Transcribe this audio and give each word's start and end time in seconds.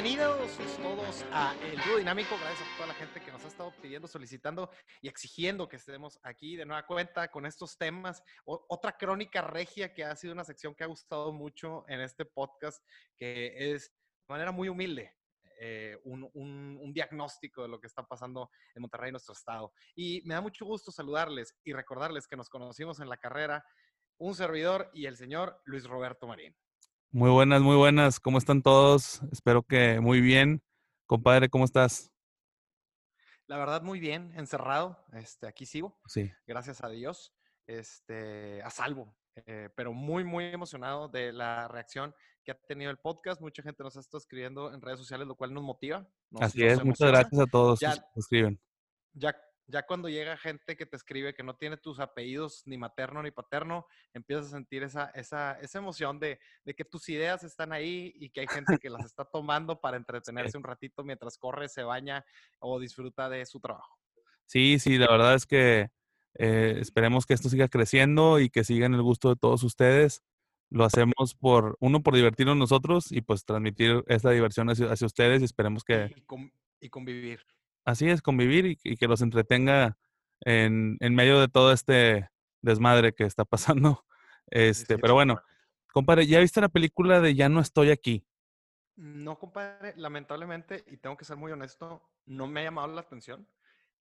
Bienvenidos 0.00 0.56
todos 0.76 1.24
a 1.32 1.56
El 1.60 1.76
Dúo 1.80 1.96
Dinámico. 1.98 2.36
Gracias 2.38 2.68
a 2.68 2.76
toda 2.76 2.86
la 2.86 2.94
gente 2.94 3.20
que 3.20 3.32
nos 3.32 3.44
ha 3.44 3.48
estado 3.48 3.72
pidiendo, 3.82 4.06
solicitando 4.06 4.70
y 5.02 5.08
exigiendo 5.08 5.68
que 5.68 5.74
estemos 5.74 6.20
aquí 6.22 6.54
de 6.54 6.64
nueva 6.64 6.86
cuenta 6.86 7.26
con 7.32 7.44
estos 7.44 7.76
temas. 7.76 8.22
otra 8.44 8.96
crónica 8.96 9.42
regia 9.42 9.92
que 9.92 10.04
ha 10.04 10.14
sido 10.14 10.34
una 10.34 10.44
sección 10.44 10.72
que 10.76 10.84
ha 10.84 10.86
gustado 10.86 11.32
mucho 11.32 11.84
en 11.88 12.00
este 12.00 12.24
podcast, 12.24 12.80
que 13.16 13.72
es 13.72 13.90
de 13.90 14.34
manera 14.34 14.52
muy 14.52 14.68
humilde. 14.68 15.16
Eh, 15.58 15.98
un, 16.04 16.92
diagnóstico 16.94 17.62
de 17.62 17.68
lo 17.68 17.80
que 17.80 17.88
está 17.88 18.04
pasando 18.04 18.52
en 18.76 18.82
Monterrey, 18.82 19.10
nuestro 19.10 19.32
estado. 19.32 19.72
Y 19.96 20.22
me 20.24 20.34
da 20.34 20.40
mucho 20.40 20.64
gusto 20.64 20.92
saludarles 20.92 21.56
y 21.64 21.72
recordarles 21.72 22.28
que 22.28 22.36
nos 22.36 22.48
conocimos 22.48 23.00
en 23.00 23.08
la 23.08 23.16
carrera, 23.16 23.64
un 24.16 24.36
servidor 24.36 24.92
y 24.94 25.06
el 25.06 25.16
señor 25.16 25.60
Luis 25.64 25.86
Roberto 25.88 26.28
Marín. 26.28 26.54
Muy 27.10 27.30
buenas, 27.30 27.62
muy 27.62 27.76
buenas. 27.76 28.20
¿Cómo 28.20 28.36
están 28.36 28.60
todos? 28.60 29.22
Espero 29.32 29.62
que 29.62 29.98
muy 29.98 30.20
bien. 30.20 30.62
Compadre, 31.06 31.48
¿cómo 31.48 31.64
estás? 31.64 32.12
La 33.46 33.56
verdad, 33.56 33.80
muy 33.80 33.98
bien, 33.98 34.30
encerrado. 34.36 35.02
Este, 35.14 35.46
aquí 35.46 35.64
sigo. 35.64 35.98
Sí. 36.06 36.30
Gracias 36.46 36.84
a 36.84 36.90
Dios. 36.90 37.32
Este, 37.66 38.60
a 38.62 38.68
salvo. 38.68 39.16
Eh, 39.46 39.70
pero 39.74 39.94
muy, 39.94 40.22
muy 40.22 40.44
emocionado 40.44 41.08
de 41.08 41.32
la 41.32 41.66
reacción 41.68 42.14
que 42.44 42.52
ha 42.52 42.54
tenido 42.54 42.90
el 42.90 42.98
podcast. 42.98 43.40
Mucha 43.40 43.62
gente 43.62 43.82
nos 43.82 43.96
ha 43.96 44.00
estado 44.00 44.18
escribiendo 44.18 44.74
en 44.74 44.82
redes 44.82 44.98
sociales, 44.98 45.26
lo 45.26 45.34
cual 45.34 45.54
nos 45.54 45.62
motiva. 45.62 46.06
Así 46.38 46.62
es, 46.62 46.84
muchas 46.84 47.08
gracias 47.08 47.40
a 47.40 47.46
todos 47.46 47.80
ya, 47.80 47.94
que 47.94 48.20
escriben. 48.20 48.60
Ya 49.14 49.34
ya 49.68 49.82
cuando 49.84 50.08
llega 50.08 50.36
gente 50.38 50.76
que 50.76 50.86
te 50.86 50.96
escribe 50.96 51.34
que 51.34 51.42
no 51.42 51.54
tiene 51.54 51.76
tus 51.76 52.00
apellidos 52.00 52.62
ni 52.64 52.78
materno 52.78 53.22
ni 53.22 53.30
paterno, 53.30 53.86
empiezas 54.14 54.46
a 54.46 54.50
sentir 54.50 54.82
esa, 54.82 55.10
esa, 55.10 55.60
esa 55.60 55.78
emoción 55.78 56.18
de, 56.18 56.40
de, 56.64 56.74
que 56.74 56.86
tus 56.86 57.08
ideas 57.10 57.44
están 57.44 57.72
ahí 57.72 58.12
y 58.16 58.30
que 58.30 58.40
hay 58.40 58.46
gente 58.46 58.78
que 58.78 58.88
las 58.88 59.04
está 59.04 59.26
tomando 59.26 59.78
para 59.78 59.98
entretenerse 59.98 60.56
un 60.56 60.64
ratito 60.64 61.04
mientras 61.04 61.36
corre, 61.36 61.68
se 61.68 61.82
baña 61.82 62.24
o 62.58 62.80
disfruta 62.80 63.28
de 63.28 63.44
su 63.44 63.60
trabajo. 63.60 63.98
Sí, 64.46 64.78
sí, 64.78 64.96
la 64.96 65.10
verdad 65.10 65.34
es 65.34 65.44
que 65.44 65.90
eh, 66.38 66.78
esperemos 66.80 67.26
que 67.26 67.34
esto 67.34 67.50
siga 67.50 67.68
creciendo 67.68 68.40
y 68.40 68.48
que 68.48 68.64
siga 68.64 68.86
en 68.86 68.94
el 68.94 69.02
gusto 69.02 69.28
de 69.28 69.36
todos 69.36 69.62
ustedes. 69.64 70.22
Lo 70.70 70.84
hacemos 70.84 71.34
por, 71.38 71.76
uno, 71.80 72.02
por 72.02 72.14
divertirnos 72.14 72.56
nosotros 72.56 73.12
y 73.12 73.20
pues 73.20 73.44
transmitir 73.44 74.02
esta 74.06 74.30
diversión 74.30 74.70
hacia, 74.70 74.90
hacia 74.90 75.06
ustedes 75.06 75.42
y 75.42 75.44
esperemos 75.44 75.84
que... 75.84 76.14
y 76.80 76.88
convivir 76.88 77.40
así 77.88 78.08
es, 78.08 78.20
convivir 78.20 78.78
y, 78.84 78.96
que 78.96 79.08
los 79.08 79.22
entretenga 79.22 79.96
en, 80.42 80.98
en, 81.00 81.14
medio 81.14 81.40
de 81.40 81.48
todo 81.48 81.72
este 81.72 82.28
desmadre 82.60 83.14
que 83.14 83.24
está 83.24 83.44
pasando. 83.44 84.04
Este, 84.50 84.96
pero 84.96 85.12
bueno, 85.12 85.42
compadre, 85.92 86.26
¿ya 86.26 86.40
viste 86.40 86.62
la 86.62 86.70
película 86.70 87.20
de 87.20 87.34
Ya 87.34 87.50
no 87.50 87.60
estoy 87.60 87.90
aquí? 87.90 88.24
No, 88.96 89.38
compadre, 89.38 89.92
lamentablemente, 89.94 90.84
y 90.86 90.96
tengo 90.96 91.18
que 91.18 91.26
ser 91.26 91.36
muy 91.36 91.52
honesto, 91.52 92.02
no 92.24 92.46
me 92.46 92.60
ha 92.60 92.64
llamado 92.64 92.88
la 92.88 93.02
atención 93.02 93.46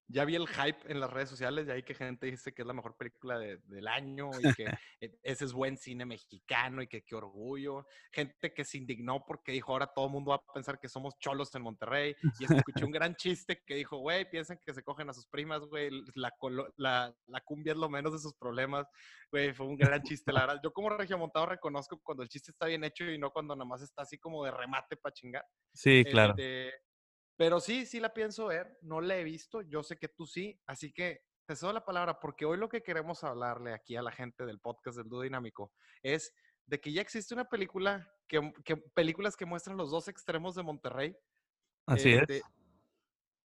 ya 0.09 0.23
vi 0.23 0.35
el 0.35 0.47
hype 0.47 0.89
en 0.89 1.01
las 1.01 1.11
redes 1.11 1.29
sociales, 1.29 1.67
de 1.67 1.73
ahí 1.73 1.83
que 1.83 1.93
gente 1.93 2.27
dice 2.27 2.53
que 2.53 2.61
es 2.61 2.67
la 2.67 2.73
mejor 2.73 2.95
película 2.95 3.37
del 3.39 3.87
año 3.87 4.31
y 4.39 4.53
que 4.53 4.65
e, 5.01 5.19
ese 5.21 5.45
es 5.45 5.51
buen 5.51 5.77
cine 5.77 6.05
mexicano 6.05 6.81
y 6.81 6.87
que 6.87 7.03
qué 7.03 7.15
orgullo. 7.15 7.85
Gente 8.11 8.53
que 8.53 8.63
se 8.63 8.77
indignó 8.77 9.25
porque 9.25 9.51
dijo, 9.51 9.73
ahora 9.73 9.87
todo 9.87 10.05
el 10.05 10.11
mundo 10.11 10.31
va 10.31 10.35
a 10.35 10.53
pensar 10.53 10.79
que 10.79 10.87
somos 10.87 11.17
cholos 11.19 11.53
en 11.55 11.63
Monterrey. 11.63 12.15
Y 12.39 12.45
escuché 12.45 12.85
un 12.85 12.91
gran 12.91 13.15
chiste 13.15 13.61
que 13.65 13.75
dijo, 13.75 13.97
güey, 13.97 14.29
piensan 14.29 14.59
que 14.65 14.73
se 14.73 14.83
cogen 14.83 15.09
a 15.09 15.13
sus 15.13 15.27
primas, 15.27 15.61
güey, 15.61 15.89
la, 16.15 16.33
la, 16.77 17.13
la, 17.27 17.41
cumbia 17.41 17.73
es 17.73 17.77
lo 17.77 17.89
menos 17.89 18.13
de 18.13 18.19
sus 18.19 18.33
problemas. 18.33 18.87
Güey, 19.29 19.53
fue 19.53 19.65
un 19.65 19.75
gran 19.75 20.01
chiste, 20.03 20.31
la 20.31 20.41
verdad. 20.41 20.61
Yo 20.63 20.71
como 20.71 20.89
regiomontado 20.89 21.47
reconozco 21.47 21.99
cuando 22.01 22.23
el 22.23 22.29
chiste 22.29 22.51
está 22.51 22.67
bien 22.67 22.85
hecho 22.85 23.03
y 23.03 23.17
no 23.17 23.31
cuando 23.31 23.55
nada 23.55 23.67
más 23.67 23.81
está 23.81 24.03
así 24.03 24.17
como 24.17 24.45
de 24.45 24.51
remate 24.51 24.95
para 24.95 25.13
chingar. 25.13 25.45
Sí, 25.73 26.05
claro. 26.05 26.33
Este, 26.37 26.86
pero 27.37 27.59
sí, 27.59 27.85
sí 27.85 27.99
la 27.99 28.13
pienso 28.13 28.47
ver, 28.47 28.77
no 28.81 28.99
la 28.99 29.15
he 29.17 29.23
visto, 29.23 29.61
yo 29.61 29.83
sé 29.83 29.97
que 29.97 30.07
tú 30.07 30.25
sí, 30.25 30.59
así 30.65 30.91
que 30.91 31.21
te 31.45 31.55
cedo 31.55 31.71
la 31.71 31.85
palabra 31.85 32.19
porque 32.19 32.45
hoy 32.45 32.57
lo 32.57 32.67
que 32.67 32.83
queremos 32.83 33.23
hablarle 33.23 33.73
aquí 33.73 33.95
a 33.95 34.01
la 34.01 34.11
gente 34.11 34.45
del 34.45 34.59
podcast 34.59 34.97
del 34.97 35.07
Dúo 35.07 35.21
Dinámico 35.21 35.71
es 36.03 36.33
de 36.65 36.81
que 36.81 36.91
ya 36.91 37.01
existe 37.01 37.33
una 37.33 37.45
película, 37.45 38.11
que, 38.27 38.51
películas 38.93 39.37
que 39.37 39.45
muestran 39.45 39.77
los 39.77 39.89
dos 39.89 40.09
extremos 40.09 40.55
de 40.55 40.63
Monterrey. 40.63 41.15
Así 41.85 42.11
es. 42.11 42.21
Este, 42.23 42.41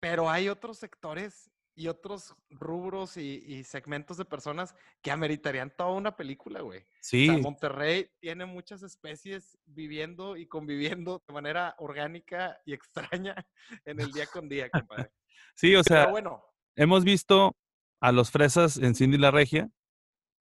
pero 0.01 0.31
hay 0.31 0.49
otros 0.49 0.79
sectores 0.79 1.51
y 1.75 1.89
otros 1.89 2.35
rubros 2.51 3.17
y, 3.17 3.65
segmentos 3.65 4.17
de 4.17 4.25
personas 4.25 4.75
que 5.03 5.11
ameritarían 5.11 5.73
toda 5.77 5.93
una 5.93 6.17
película, 6.17 6.61
güey. 6.61 6.85
Sí. 7.01 7.31
Monterrey 7.31 8.11
tiene 8.21 8.45
muchas 8.47 8.83
especies 8.83 9.59
viviendo 9.65 10.37
y 10.37 10.47
conviviendo 10.47 11.23
de 11.27 11.35
manera 11.35 11.75
orgánica 11.79 12.61
y 12.65 12.73
extraña 12.73 13.35
en 13.85 14.01
el 14.01 14.13
día 14.13 14.27
con 14.27 14.49
día, 14.49 14.69
compadre. 14.69 15.11
sí, 15.55 15.75
o 15.75 15.83
sea, 15.83 16.07
bueno, 16.07 16.43
hemos 16.77 17.05
visto 17.05 17.57
a 18.01 18.13
los 18.13 18.31
fresas 18.31 18.77
en 18.77 18.95
Cindy 18.95 19.19
la 19.19 19.31
Regia. 19.31 19.71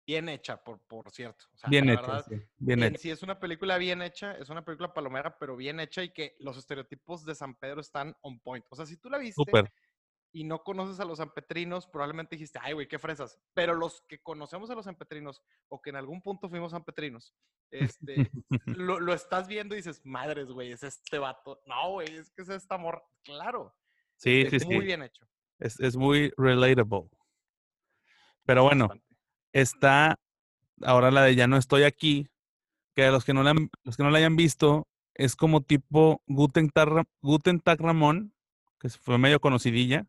Bien 0.07 0.31
hecha, 0.31 0.57
por, 0.57 0.81
por 0.87 1.11
cierto. 1.11 1.45
bien 1.69 1.91
hecha, 1.91 2.23
sí. 2.23 2.37
Bien 2.57 2.83
hecha. 2.83 2.99
Sí, 2.99 3.11
es 3.11 3.23
una 3.23 3.39
película 3.39 3.77
bien 3.77 4.01
hecha, 4.01 4.33
es 4.33 4.49
una 4.49 4.65
película 4.65 4.95
palomera, 4.95 5.37
pero 5.39 5.55
bien 5.55 5.81
hecha 5.81 6.03
y 6.03 6.11
que 6.15 6.34
los 6.39 6.57
estereotipos 6.57 7.27
de 7.27 7.34
San 7.34 7.55
Pedro 7.55 7.83
están 7.83 8.17
on 8.23 8.41
point. 8.41 8.65
O 8.71 8.77
sea, 8.77 8.87
si 8.87 8.97
tú 8.97 9.11
la 9.11 9.19
viste, 9.19 9.34
Súper 9.34 9.71
y 10.33 10.44
no 10.44 10.62
conoces 10.62 11.00
a 11.00 11.05
los 11.05 11.19
sanpetrinos, 11.19 11.87
probablemente 11.87 12.37
dijiste, 12.37 12.59
ay, 12.62 12.75
güey, 12.75 12.89
qué 12.89 12.99
fresas. 12.99 13.39
Pero 13.55 13.75
los 13.75 14.03
que 14.03 14.21
conocemos 14.21 14.71
a 14.71 14.75
los 14.75 14.84
sanpetrinos 14.84 15.43
o 15.69 15.81
que 15.81 15.91
en 15.91 15.97
algún 15.97 16.21
punto 16.22 16.49
fuimos 16.49 16.72
sanpetrinos, 16.72 17.34
este, 17.71 18.31
lo, 18.66 19.00
lo, 19.00 19.15
estás 19.15 19.49
viendo 19.49 19.75
y 19.75 19.78
dices, 19.78 20.00
madres, 20.05 20.49
güey, 20.49 20.72
es 20.72 20.83
este 20.83 21.19
vato. 21.19 21.61
No, 21.66 21.93
güey, 21.93 22.15
es 22.15 22.31
que 22.31 22.43
es 22.43 22.49
esta 22.50 22.75
amor. 22.75 23.03
Claro. 23.25 23.75
Sí, 24.16 24.43
es 24.50 24.62
sí, 24.62 24.69
muy 24.69 24.84
bien 24.84 25.03
hecho. 25.03 25.27
Es, 25.59 25.81
es, 25.81 25.97
muy 25.97 26.33
relatable. 26.37 27.09
Pero 28.45 28.65
bueno, 28.65 28.89
está 29.53 30.19
ahora 30.83 31.10
la 31.10 31.22
de 31.22 31.34
Ya 31.34 31.47
no 31.47 31.56
estoy 31.56 31.84
aquí, 31.84 32.28
que 32.95 33.05
a 33.05 33.10
los 33.10 33.25
que 33.25 33.34
no 33.34 33.43
la, 33.43 33.55
los 33.83 33.97
que 33.97 34.03
no 34.03 34.10
la 34.10 34.19
hayan 34.19 34.37
visto, 34.37 34.87
es 35.15 35.37
como 35.37 35.62
tipo 35.62 36.22
Guten 36.27 36.71
Tag, 36.71 37.06
Guten 37.22 37.60
Tag 37.60 37.81
Ramón, 37.81 38.34
que 38.78 38.89
fue 38.89 39.19
medio 39.19 39.41
conocidilla 39.41 40.06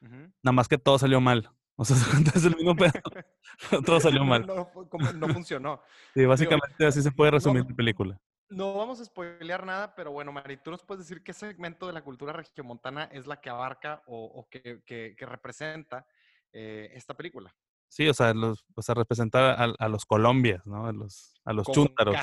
Nada 0.00 0.52
más 0.52 0.68
que 0.68 0.78
todo 0.78 0.98
salió 0.98 1.20
mal. 1.20 1.50
O 1.76 1.84
sea, 1.84 1.96
es 2.34 2.44
el 2.44 2.56
mismo 2.56 2.74
pedo. 2.74 2.92
todo 3.86 4.00
salió 4.00 4.24
mal. 4.24 4.46
No, 4.46 5.28
funcionó. 5.32 5.80
Sí, 6.12 6.24
básicamente 6.24 6.86
así 6.86 7.02
se 7.02 7.12
puede 7.12 7.30
resumir 7.30 7.64
la 7.68 7.74
película. 7.74 8.20
No 8.50 8.74
vamos 8.74 8.98
a 9.00 9.04
spoilear 9.04 9.64
nada, 9.64 9.94
pero 9.94 10.10
bueno, 10.10 10.32
Mari, 10.32 10.56
tú 10.56 10.70
nos 10.70 10.82
puedes 10.82 11.06
decir 11.06 11.22
qué 11.22 11.32
segmento 11.32 11.86
de 11.86 11.92
la 11.92 12.02
cultura 12.02 12.32
regiomontana 12.32 13.04
es 13.04 13.26
la 13.26 13.40
que 13.40 13.50
abarca 13.50 14.02
o, 14.06 14.48
que, 14.50 14.82
que, 14.84 15.26
representa 15.26 16.06
eh, 16.52 16.90
esta 16.94 17.14
película. 17.14 17.54
Sí, 17.88 18.08
o 18.08 18.14
sea, 18.14 18.32
los, 18.32 18.64
o 18.74 18.82
sea 18.82 18.94
representar 18.94 19.74
a, 19.78 19.88
los 19.88 20.06
Colombias, 20.06 20.66
¿no? 20.66 20.86
A 20.86 20.92
los, 20.92 21.38
a 21.44 21.52
los 21.52 21.66
chúntaros. 21.66 22.16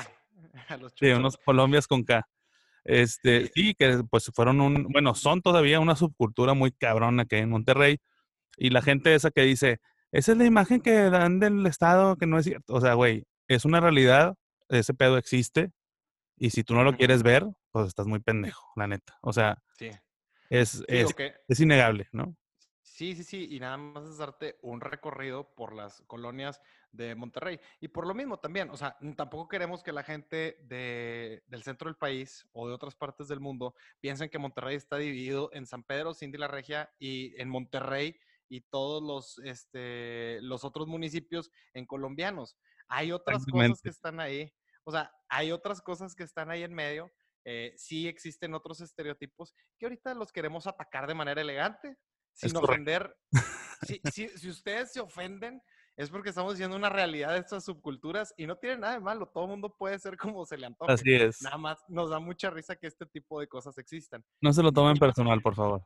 A 0.68 0.76
los 0.76 0.92
Sí, 0.96 1.10
unos 1.10 1.36
Colombias 1.38 1.86
con 1.86 2.02
K. 2.02 2.28
Este, 2.86 3.50
sí, 3.52 3.74
que 3.74 4.04
pues 4.08 4.30
fueron 4.32 4.60
un, 4.60 4.84
bueno, 4.84 5.14
son 5.16 5.42
todavía 5.42 5.80
una 5.80 5.96
subcultura 5.96 6.54
muy 6.54 6.70
cabrona 6.70 7.24
que 7.24 7.36
hay 7.36 7.42
en 7.42 7.50
Monterrey. 7.50 7.98
Y 8.56 8.70
la 8.70 8.80
gente 8.80 9.14
esa 9.14 9.30
que 9.30 9.42
dice, 9.42 9.80
esa 10.12 10.32
es 10.32 10.38
la 10.38 10.44
imagen 10.44 10.80
que 10.80 11.10
dan 11.10 11.40
del 11.40 11.66
Estado, 11.66 12.16
que 12.16 12.26
no 12.26 12.38
es 12.38 12.44
cierto. 12.44 12.74
O 12.74 12.80
sea, 12.80 12.94
güey, 12.94 13.24
es 13.48 13.64
una 13.64 13.80
realidad, 13.80 14.36
ese 14.68 14.94
pedo 14.94 15.18
existe. 15.18 15.72
Y 16.38 16.50
si 16.50 16.62
tú 16.62 16.74
no 16.74 16.84
lo 16.84 16.96
quieres 16.96 17.22
ver, 17.22 17.44
pues 17.72 17.88
estás 17.88 18.06
muy 18.06 18.20
pendejo, 18.20 18.70
la 18.76 18.86
neta. 18.86 19.18
O 19.20 19.32
sea, 19.32 19.58
es, 20.48 20.84
es, 20.86 21.14
es 21.48 21.60
innegable, 21.60 22.08
¿no? 22.12 22.36
Sí, 22.96 23.14
sí, 23.14 23.24
sí, 23.24 23.46
y 23.50 23.60
nada 23.60 23.76
más 23.76 24.08
es 24.08 24.16
darte 24.16 24.58
un 24.62 24.80
recorrido 24.80 25.54
por 25.54 25.74
las 25.74 26.00
colonias 26.06 26.62
de 26.92 27.14
Monterrey. 27.14 27.60
Y 27.78 27.88
por 27.88 28.06
lo 28.06 28.14
mismo 28.14 28.38
también, 28.38 28.70
o 28.70 28.76
sea, 28.78 28.96
tampoco 29.18 29.48
queremos 29.48 29.82
que 29.82 29.92
la 29.92 30.02
gente 30.02 30.56
de, 30.62 31.44
del 31.46 31.62
centro 31.62 31.90
del 31.90 31.98
país 31.98 32.48
o 32.52 32.66
de 32.66 32.72
otras 32.72 32.94
partes 32.94 33.28
del 33.28 33.38
mundo 33.38 33.74
piensen 34.00 34.30
que 34.30 34.38
Monterrey 34.38 34.76
está 34.76 34.96
dividido 34.96 35.50
en 35.52 35.66
San 35.66 35.82
Pedro, 35.82 36.14
Cindy 36.14 36.38
la 36.38 36.48
Regia 36.48 36.90
y 36.98 37.38
en 37.38 37.50
Monterrey 37.50 38.18
y 38.48 38.62
todos 38.62 39.02
los, 39.02 39.44
este, 39.44 40.40
los 40.40 40.64
otros 40.64 40.86
municipios 40.86 41.50
en 41.74 41.84
colombianos. 41.84 42.56
Hay 42.88 43.12
otras 43.12 43.44
cosas 43.44 43.82
que 43.82 43.90
están 43.90 44.20
ahí, 44.20 44.50
o 44.84 44.90
sea, 44.90 45.12
hay 45.28 45.52
otras 45.52 45.82
cosas 45.82 46.14
que 46.14 46.22
están 46.22 46.50
ahí 46.50 46.62
en 46.62 46.72
medio. 46.72 47.12
Eh, 47.44 47.74
sí 47.76 48.08
existen 48.08 48.54
otros 48.54 48.80
estereotipos 48.80 49.54
que 49.78 49.84
ahorita 49.84 50.14
los 50.14 50.32
queremos 50.32 50.66
atacar 50.66 51.06
de 51.06 51.14
manera 51.14 51.42
elegante, 51.42 51.98
sin 52.36 52.56
ofender. 52.56 53.16
Si, 53.82 54.00
si, 54.30 54.48
ustedes 54.48 54.90
se 54.94 55.00
ofenden, 55.00 55.62
es 55.96 56.08
porque 56.08 56.30
estamos 56.30 56.54
diciendo 56.54 56.76
una 56.76 56.88
realidad 56.88 57.34
de 57.34 57.40
estas 57.40 57.62
subculturas 57.62 58.32
y 58.38 58.46
no 58.46 58.56
tiene 58.56 58.78
nada 58.78 58.94
de 58.94 59.00
malo. 59.00 59.26
Todo 59.26 59.44
el 59.44 59.50
mundo 59.50 59.76
puede 59.76 59.98
ser 59.98 60.16
como 60.16 60.46
se 60.46 60.56
le 60.56 60.64
antoje. 60.64 60.92
Así 60.92 61.12
es. 61.12 61.42
Nada 61.42 61.58
más 61.58 61.84
nos 61.86 62.08
da 62.08 62.18
mucha 62.18 62.48
risa 62.48 62.76
que 62.76 62.86
este 62.86 63.04
tipo 63.04 63.38
de 63.38 63.48
cosas 63.48 63.76
existan. 63.76 64.24
No 64.40 64.50
se 64.54 64.62
lo 64.62 64.72
tomen 64.72 64.96
personal, 64.96 65.42
por 65.42 65.54
favor. 65.54 65.84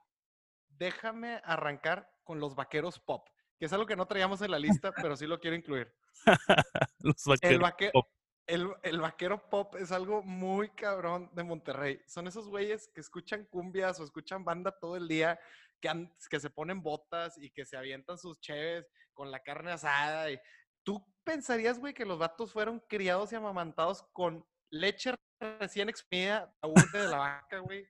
Déjame 0.69 1.41
arrancar 1.44 2.08
con 2.23 2.38
los 2.38 2.55
vaqueros 2.55 3.00
pop, 3.00 3.29
que 3.58 3.67
es 3.67 3.73
algo 3.73 3.87
que 3.87 3.96
no 3.96 4.06
traíamos 4.06 4.41
en 4.43 4.53
la 4.53 4.58
lista, 4.61 4.93
pero 4.93 5.17
sí 5.17 5.26
lo 5.26 5.41
quiero 5.41 5.56
incluir. 5.56 5.93
los 7.00 7.25
vaqueros 7.25 7.73
el, 7.81 7.91
pop. 7.91 8.06
el, 8.46 8.69
el, 8.85 9.00
vaquero 9.00 9.50
pop 9.50 9.75
es 9.76 9.91
algo 9.91 10.23
muy 10.23 10.70
cabrón 10.70 11.29
de 11.32 11.43
Monterrey. 11.43 12.00
Son 12.06 12.29
esos 12.29 12.49
güeyes 12.49 12.88
que 12.94 13.00
escuchan 13.00 13.46
cumbias 13.46 13.99
o 13.99 14.05
escuchan 14.05 14.44
banda 14.44 14.70
todo 14.70 14.96
el 14.96 15.08
día, 15.08 15.41
que, 15.81 16.11
que 16.29 16.41
se 16.41 16.50
ponen 16.50 16.82
botas 16.82 17.38
y 17.38 17.50
que 17.50 17.65
se 17.65 17.77
avientan 17.77 18.19
sus 18.19 18.38
cheves 18.41 18.87
con 19.12 19.31
la 19.31 19.43
carne 19.43 19.73
asada. 19.73 20.31
Y, 20.31 20.38
¿Tú 20.82 21.05
pensarías, 21.25 21.79
güey, 21.79 21.94
que 21.94 22.05
los 22.05 22.19
vatos 22.19 22.53
fueron 22.53 22.81
criados 22.88 23.32
y 23.32 23.37
amamantados 23.37 24.03
con 24.12 24.44
leche 24.71 25.15
recién 25.59 25.88
exprimida, 25.88 26.55
de 26.93 27.09
la 27.09 27.19
vaca, 27.19 27.59
güey? 27.59 27.87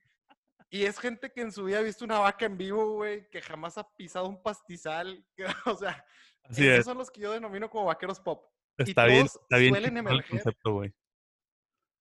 Y 0.69 0.85
es 0.85 0.99
gente 0.99 1.31
que 1.31 1.41
en 1.41 1.51
su 1.51 1.65
vida 1.65 1.79
ha 1.79 1.83
visto 1.83 2.05
una 2.05 2.19
vaca 2.19 2.45
en 2.45 2.57
vivo, 2.57 2.93
güey, 2.93 3.29
que 3.29 3.41
jamás 3.41 3.77
ha 3.77 3.89
pisado 3.95 4.27
un 4.27 4.41
pastizal. 4.41 5.25
o 5.65 5.75
sea, 5.75 6.05
esos 6.49 6.85
son 6.85 6.97
los 6.97 7.11
que 7.11 7.21
yo 7.21 7.31
denomino 7.31 7.69
como 7.69 7.85
vaqueros 7.85 8.19
pop. 8.19 8.49
Está 8.77 9.05
bien, 9.05 9.25
está 9.25 9.57
bien. 9.57 9.73
Suelen 9.73 9.97
emerger, 9.97 10.43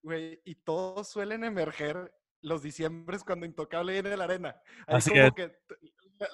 güey. 0.02 0.40
y 0.44 0.54
todos 0.54 1.08
suelen 1.08 1.44
emerger 1.44 2.12
los 2.42 2.62
diciembres 2.62 3.24
cuando 3.24 3.46
Intocable 3.46 3.92
viene 3.92 4.10
de 4.10 4.16
la 4.16 4.24
arena. 4.24 4.56
Así 4.86 5.10
como 5.10 5.34
que 5.34 5.52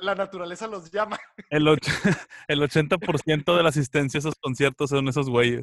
la 0.01 0.15
naturaleza 0.15 0.67
los 0.67 0.91
llama. 0.91 1.19
El, 1.51 1.67
el 2.49 2.61
80% 2.61 3.57
de 3.57 3.63
la 3.63 3.69
asistencia 3.69 4.19
a 4.19 4.21
esos 4.21 4.35
conciertos 4.37 4.91
son 4.91 5.09
esos 5.09 5.29
güeyes. 5.29 5.63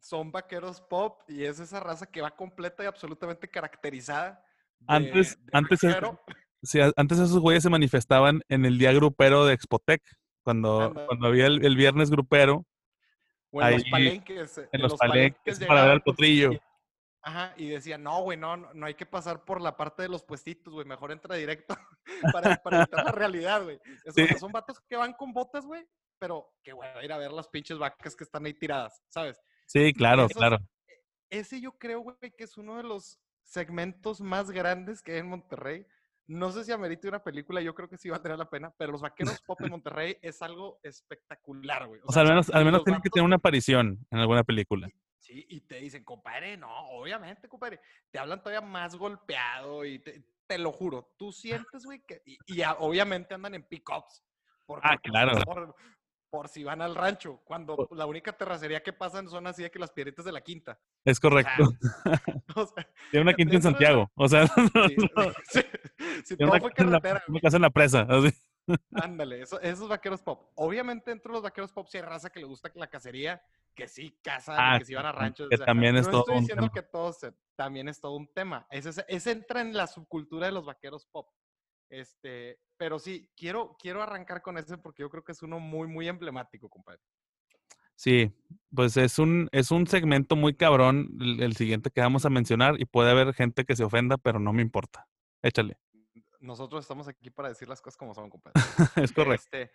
Son 0.00 0.32
vaqueros 0.32 0.80
pop 0.80 1.22
y 1.28 1.44
es 1.44 1.60
esa 1.60 1.80
raza 1.80 2.06
que 2.06 2.20
va 2.20 2.30
completa 2.30 2.82
y 2.82 2.86
absolutamente 2.86 3.48
caracterizada. 3.48 4.44
antes, 4.86 5.38
antes, 5.52 5.80
antes 6.96 7.18
esos 7.18 7.38
güeyes 7.38 7.62
se 7.62 7.70
manifestaban 7.70 8.42
en 8.48 8.64
el 8.64 8.78
día 8.78 8.92
grupero 8.92 9.44
de 9.44 9.54
Expotec, 9.54 10.02
cuando, 10.42 10.94
cuando 11.06 11.26
había 11.26 11.46
el, 11.46 11.76
viernes 11.76 12.10
grupero. 12.10 12.64
O 13.50 13.62
en 13.62 13.74
los 13.74 13.84
palenques. 13.90 14.60
En, 14.72 14.82
los, 14.82 14.94
palenques, 14.94 15.58
para 15.66 15.84
ver 15.84 15.94
el 15.94 16.02
potrillo. 16.02 16.50
Ajá, 17.22 17.52
y 17.56 17.68
decía, 17.68 17.98
no, 17.98 18.22
güey, 18.22 18.38
no, 18.38 18.56
no 18.56 18.86
hay 18.86 18.94
que 18.94 19.06
pasar 19.06 19.44
por 19.44 19.60
la 19.60 19.76
parte 19.76 20.02
de 20.02 20.08
los 20.08 20.22
puestitos, 20.22 20.72
güey, 20.72 20.86
mejor 20.86 21.10
entra 21.10 21.34
directo 21.34 21.76
para, 22.32 22.56
para 22.56 22.78
evitar 22.78 23.04
la 23.04 23.12
realidad, 23.12 23.62
güey. 23.64 23.80
Son 24.38 24.52
vatos 24.52 24.80
que 24.88 24.96
van 24.96 25.12
con 25.12 25.32
botas, 25.32 25.66
güey, 25.66 25.84
pero 26.18 26.52
que, 26.62 26.72
güey, 26.72 26.88
ir 27.04 27.12
a 27.12 27.18
ver 27.18 27.32
las 27.32 27.48
pinches 27.48 27.78
vacas 27.78 28.14
que 28.14 28.24
están 28.24 28.46
ahí 28.46 28.54
tiradas, 28.54 29.02
¿sabes? 29.08 29.40
Sí, 29.66 29.92
claro, 29.92 30.28
claro. 30.28 30.58
Ese 31.30 31.60
yo 31.60 31.72
creo, 31.72 32.00
güey, 32.00 32.16
que 32.36 32.44
es 32.44 32.56
uno 32.56 32.76
de 32.76 32.84
los 32.84 33.18
segmentos 33.42 34.20
más 34.20 34.50
grandes 34.50 35.02
que 35.02 35.12
hay 35.12 35.18
en 35.18 35.28
Monterrey. 35.28 35.86
No 36.26 36.52
sé 36.52 36.64
si 36.64 36.72
amerite 36.72 37.08
una 37.08 37.22
película, 37.22 37.60
yo 37.62 37.74
creo 37.74 37.88
que 37.88 37.96
sí 37.96 38.10
va 38.10 38.16
a 38.16 38.22
tener 38.22 38.38
la 38.38 38.48
pena, 38.48 38.72
pero 38.76 38.92
los 38.92 39.00
vaqueros 39.00 39.40
pop 39.42 39.60
en 39.62 39.70
Monterrey 39.72 40.18
es 40.22 40.40
algo 40.42 40.78
espectacular, 40.82 41.86
güey. 41.86 42.00
O, 42.04 42.12
sea, 42.12 42.22
al 42.22 42.28
menos, 42.28 42.50
al 42.50 42.64
menos 42.64 42.84
tienen 42.84 43.02
que 43.02 43.10
tener 43.10 43.24
una 43.24 43.36
aparición 43.36 44.06
en 44.10 44.18
alguna 44.18 44.44
película. 44.44 44.88
Sí, 45.18 45.44
y 45.48 45.60
te 45.62 45.76
dicen, 45.76 46.04
compadre, 46.04 46.56
no, 46.56 46.70
obviamente, 46.90 47.48
compadre. 47.48 47.80
Te 48.10 48.18
hablan 48.18 48.42
todavía 48.42 48.66
más 48.66 48.94
golpeado 48.96 49.84
y 49.84 49.98
te, 49.98 50.58
lo 50.58 50.72
juro, 50.72 51.14
tú 51.18 51.32
sientes, 51.32 51.84
güey, 51.84 52.00
que. 52.06 52.22
Y, 52.24 52.62
obviamente 52.78 53.34
andan 53.34 53.54
en 53.54 53.64
pick-ups. 53.64 54.24
Ah, 54.82 54.96
claro. 54.98 55.74
Por, 56.30 56.48
si 56.48 56.62
van 56.62 56.82
al 56.82 56.94
rancho, 56.94 57.40
cuando 57.44 57.88
la 57.92 58.04
única 58.04 58.36
terracería 58.36 58.82
que 58.82 58.92
pasan 58.92 59.28
son 59.28 59.46
así 59.46 59.62
de 59.62 59.70
que 59.70 59.78
las 59.78 59.90
piedritas 59.90 60.26
de 60.26 60.32
la 60.32 60.42
quinta. 60.42 60.78
Es 61.04 61.18
correcto. 61.18 61.72
Tiene 63.10 63.22
una 63.22 63.34
quinta 63.34 63.56
en 63.56 63.62
Santiago. 63.62 64.10
O 64.14 64.28
sea, 64.28 64.46
si 66.24 66.36
todo 66.36 66.58
fue 66.60 66.70
carretera. 66.72 67.24
Casa 67.40 67.56
en 67.56 67.62
la 67.62 67.70
presa, 67.70 68.06
así. 68.10 68.30
Ándale, 68.92 69.40
eso, 69.42 69.58
esos 69.60 69.88
vaqueros 69.88 70.20
pop. 70.22 70.50
Obviamente, 70.54 71.10
dentro 71.10 71.30
de 71.30 71.36
los 71.36 71.42
vaqueros 71.42 71.72
pop, 71.72 71.86
si 71.88 71.96
hay 71.96 72.04
raza 72.04 72.30
que 72.30 72.40
le 72.40 72.46
gusta 72.46 72.70
la 72.74 72.88
cacería, 72.88 73.42
que 73.78 73.86
sí 73.86 74.18
cazan, 74.24 74.56
ah, 74.58 74.76
que 74.76 74.84
sí 74.84 74.94
van 74.96 75.06
a 75.06 75.12
ranchos. 75.12 75.48
Que 75.48 75.56
también 75.56 75.96
es 75.96 76.08
no 76.08 76.18
estoy 76.18 76.40
diciendo 76.40 76.68
que 76.68 76.82
todos, 76.82 77.20
también 77.54 77.88
es 77.88 78.00
todo 78.00 78.16
un 78.16 78.26
tema. 78.34 78.66
Ese, 78.70 79.04
ese, 79.06 79.30
entra 79.30 79.60
en 79.60 79.72
la 79.72 79.86
subcultura 79.86 80.46
de 80.46 80.52
los 80.52 80.66
vaqueros 80.66 81.06
pop. 81.06 81.28
Este, 81.88 82.58
pero 82.76 82.98
sí, 82.98 83.30
quiero, 83.36 83.76
quiero 83.78 84.02
arrancar 84.02 84.42
con 84.42 84.58
ese 84.58 84.78
porque 84.78 85.02
yo 85.02 85.10
creo 85.10 85.22
que 85.22 85.30
es 85.30 85.42
uno 85.42 85.60
muy, 85.60 85.86
muy 85.86 86.08
emblemático, 86.08 86.68
compadre. 86.68 87.00
Sí, 87.94 88.32
pues 88.74 88.96
es 88.96 89.20
un, 89.20 89.48
es 89.52 89.70
un 89.70 89.86
segmento 89.86 90.34
muy 90.34 90.54
cabrón 90.54 91.08
el, 91.20 91.54
siguiente 91.54 91.90
que 91.90 92.00
vamos 92.00 92.24
a 92.24 92.30
mencionar 92.30 92.80
y 92.80 92.84
puede 92.84 93.12
haber 93.12 93.32
gente 93.32 93.64
que 93.64 93.76
se 93.76 93.84
ofenda, 93.84 94.16
pero 94.18 94.40
no 94.40 94.52
me 94.52 94.62
importa. 94.62 95.06
Échale 95.40 95.78
nosotros 96.40 96.84
estamos 96.84 97.08
aquí 97.08 97.30
para 97.30 97.48
decir 97.48 97.68
las 97.68 97.80
cosas 97.80 97.96
como 97.96 98.14
son, 98.14 98.30
compadre. 98.30 98.54
es 98.96 99.12
correcto. 99.12 99.44
Este, 99.44 99.72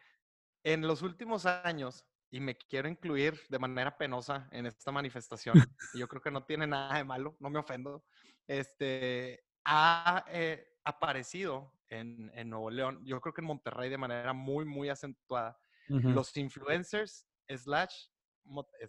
en 0.63 0.88
los 0.88 1.01
últimos 1.01 1.45
años, 1.45 2.06
y 2.33 2.39
me 2.39 2.57
quiero 2.57 2.89
incluir 2.89 3.39
de 3.47 3.59
manera 3.59 3.95
penosa 3.95 4.50
en 4.51 4.65
esta 4.65 4.91
manifestación, 4.91 5.56
y 5.94 6.00
yo 6.00 6.07
creo 6.07 6.19
que 6.19 6.31
no 6.31 6.44
tiene 6.44 6.65
nada 6.65 6.97
de 6.97 7.03
malo, 7.03 7.38
no 7.39 7.51
me 7.51 7.59
ofendo, 7.59 8.03
este, 8.47 9.45
ha 9.65 10.25
eh, 10.30 10.68
aparecido 10.83 11.71
en, 11.89 12.31
en, 12.33 12.50
Nuevo 12.50 12.71
León, 12.71 13.06
yo 13.06 13.21
creo 13.21 13.35
que 13.35 13.41
en 13.41 13.47
Monterrey 13.47 13.91
de 13.91 14.00
manera 14.00 14.33
muy, 14.33 14.65
muy 14.65 14.89
acentuada, 14.89 15.59
los 15.88 16.35
influencers 16.35 17.27
slash, 17.47 18.07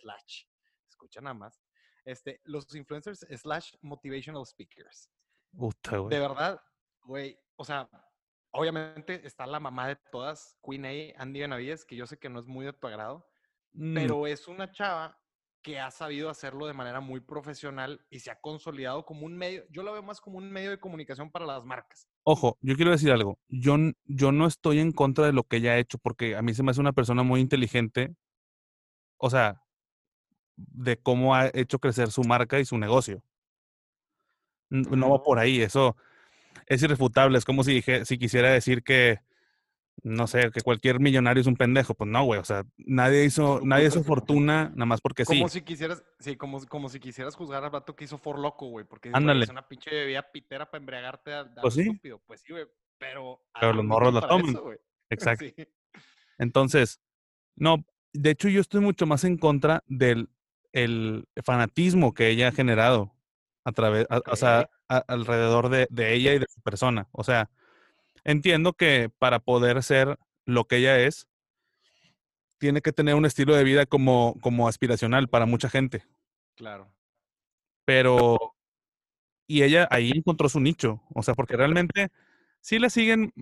slash, 0.00 0.44
escucha 0.88 1.20
nada 1.20 1.34
más, 1.34 1.62
este, 2.06 2.40
los 2.44 2.74
influencers 2.74 3.26
slash 3.30 3.74
motivational 3.82 4.46
speakers. 4.46 5.10
de 5.52 6.18
verdad, 6.18 6.62
güey, 7.02 7.38
o 7.56 7.64
sea, 7.66 7.90
obviamente 8.52 9.20
está 9.26 9.46
la 9.46 9.60
mamá 9.60 9.88
de 9.88 9.96
todas, 10.10 10.56
Queen 10.64 10.86
A, 10.86 11.22
Andy 11.22 11.40
Benavides, 11.40 11.84
que 11.84 11.94
yo 11.94 12.06
sé 12.06 12.18
que 12.18 12.30
no 12.30 12.40
es 12.40 12.46
muy 12.46 12.64
de 12.64 12.72
tu 12.72 12.86
agrado, 12.86 13.28
mm. 13.74 13.94
pero 13.94 14.26
es 14.26 14.48
una 14.48 14.70
chava 14.72 15.18
que 15.62 15.80
ha 15.80 15.90
sabido 15.90 16.28
hacerlo 16.28 16.66
de 16.66 16.74
manera 16.74 17.00
muy 17.00 17.20
profesional 17.20 18.04
y 18.10 18.20
se 18.20 18.30
ha 18.30 18.38
consolidado 18.38 19.06
como 19.06 19.24
un 19.24 19.34
medio, 19.36 19.64
yo 19.70 19.82
lo 19.82 19.92
veo 19.92 20.02
más 20.02 20.20
como 20.20 20.36
un 20.36 20.50
medio 20.50 20.70
de 20.70 20.78
comunicación 20.78 21.30
para 21.30 21.46
las 21.46 21.64
marcas. 21.64 22.06
Ojo, 22.22 22.58
yo 22.60 22.76
quiero 22.76 22.90
decir 22.90 23.10
algo, 23.10 23.38
yo, 23.48 23.76
yo 24.04 24.30
no 24.30 24.46
estoy 24.46 24.78
en 24.80 24.92
contra 24.92 25.24
de 25.24 25.32
lo 25.32 25.44
que 25.44 25.56
ella 25.56 25.72
ha 25.72 25.78
hecho, 25.78 25.98
porque 25.98 26.36
a 26.36 26.42
mí 26.42 26.52
se 26.52 26.62
me 26.62 26.70
hace 26.70 26.80
una 26.80 26.92
persona 26.92 27.22
muy 27.22 27.40
inteligente, 27.40 28.14
o 29.16 29.30
sea, 29.30 29.62
de 30.56 30.98
cómo 30.98 31.34
ha 31.34 31.50
hecho 31.54 31.78
crecer 31.78 32.10
su 32.10 32.24
marca 32.24 32.60
y 32.60 32.64
su 32.64 32.76
negocio. 32.76 33.22
No 34.68 35.10
va 35.10 35.22
por 35.22 35.38
ahí, 35.38 35.62
eso, 35.62 35.96
es 36.66 36.82
irrefutable. 36.82 37.38
Es 37.38 37.44
como 37.44 37.64
si, 37.64 37.74
dije, 37.74 38.04
si 38.04 38.18
quisiera 38.18 38.50
decir 38.50 38.82
que, 38.82 39.20
no 40.02 40.26
sé, 40.26 40.50
que 40.50 40.60
cualquier 40.60 41.00
millonario 41.00 41.40
es 41.40 41.46
un 41.46 41.56
pendejo. 41.56 41.94
Pues 41.94 42.10
no, 42.10 42.24
güey. 42.24 42.40
O 42.40 42.44
sea, 42.44 42.64
nadie 42.76 43.24
hizo, 43.24 43.60
nadie 43.62 43.86
hizo 43.86 44.02
fortuna 44.02 44.70
nada 44.74 44.86
más 44.86 45.00
porque 45.00 45.24
sí. 45.24 45.36
Como 45.36 45.48
si 45.48 45.62
quisieras, 45.62 46.04
sí, 46.18 46.36
como, 46.36 46.64
como 46.66 46.88
si 46.88 47.00
quisieras 47.00 47.36
juzgar 47.36 47.64
al 47.64 47.70
vato 47.70 47.94
que 47.96 48.04
hizo 48.04 48.18
For 48.18 48.38
Loco, 48.38 48.66
güey. 48.66 48.84
Porque 48.84 49.10
Ándale. 49.12 49.44
es 49.44 49.50
una 49.50 49.66
pinche 49.66 49.90
bebida 49.90 50.30
pitera 50.30 50.70
para 50.70 50.80
embriagarte 50.80 51.32
a, 51.32 51.54
pues 51.60 51.74
sí. 51.74 51.82
estúpido. 51.82 52.20
Pues 52.26 52.40
sí, 52.40 52.52
güey. 52.52 52.66
Pero, 52.98 53.42
pero 53.58 53.72
los 53.72 53.84
morros 53.84 54.14
la 54.14 54.26
toman. 54.28 54.56
Exacto. 55.10 55.44
Entonces, 56.38 57.00
no, 57.56 57.84
de 58.12 58.30
hecho 58.30 58.48
yo 58.48 58.60
estoy 58.60 58.80
mucho 58.80 59.06
más 59.06 59.24
en 59.24 59.36
contra 59.36 59.82
del 59.86 60.28
el 60.72 61.28
fanatismo 61.44 62.14
que 62.14 62.28
ella 62.28 62.48
ha 62.48 62.52
generado 62.52 63.14
a 63.64 63.72
través, 63.72 64.06
o 64.10 64.36
sea, 64.36 64.68
alrededor 64.88 65.68
de, 65.68 65.86
ella 66.12 66.34
y 66.34 66.38
de 66.38 66.46
su 66.52 66.60
persona. 66.60 67.08
O 67.12 67.24
sea, 67.24 67.48
entiendo 68.24 68.72
que 68.72 69.10
para 69.18 69.38
poder 69.38 69.82
ser 69.82 70.18
lo 70.46 70.64
que 70.64 70.76
ella 70.76 70.98
es, 71.00 71.28
tiene 72.58 72.80
que 72.80 72.92
tener 72.92 73.14
un 73.14 73.26
estilo 73.26 73.54
de 73.54 73.64
vida 73.64 73.86
como, 73.86 74.38
como 74.40 74.68
aspiracional 74.68 75.28
para 75.28 75.46
mucha 75.46 75.68
gente. 75.68 76.04
Claro. 76.56 76.92
Pero, 77.84 78.54
y 79.46 79.62
ella 79.62 79.86
ahí 79.90 80.12
encontró 80.14 80.48
su 80.48 80.60
nicho. 80.60 81.02
O 81.14 81.22
sea, 81.22 81.34
porque 81.34 81.56
realmente 81.56 82.08
sí 82.60 82.78
le 82.78 82.90
siguen 82.90 83.32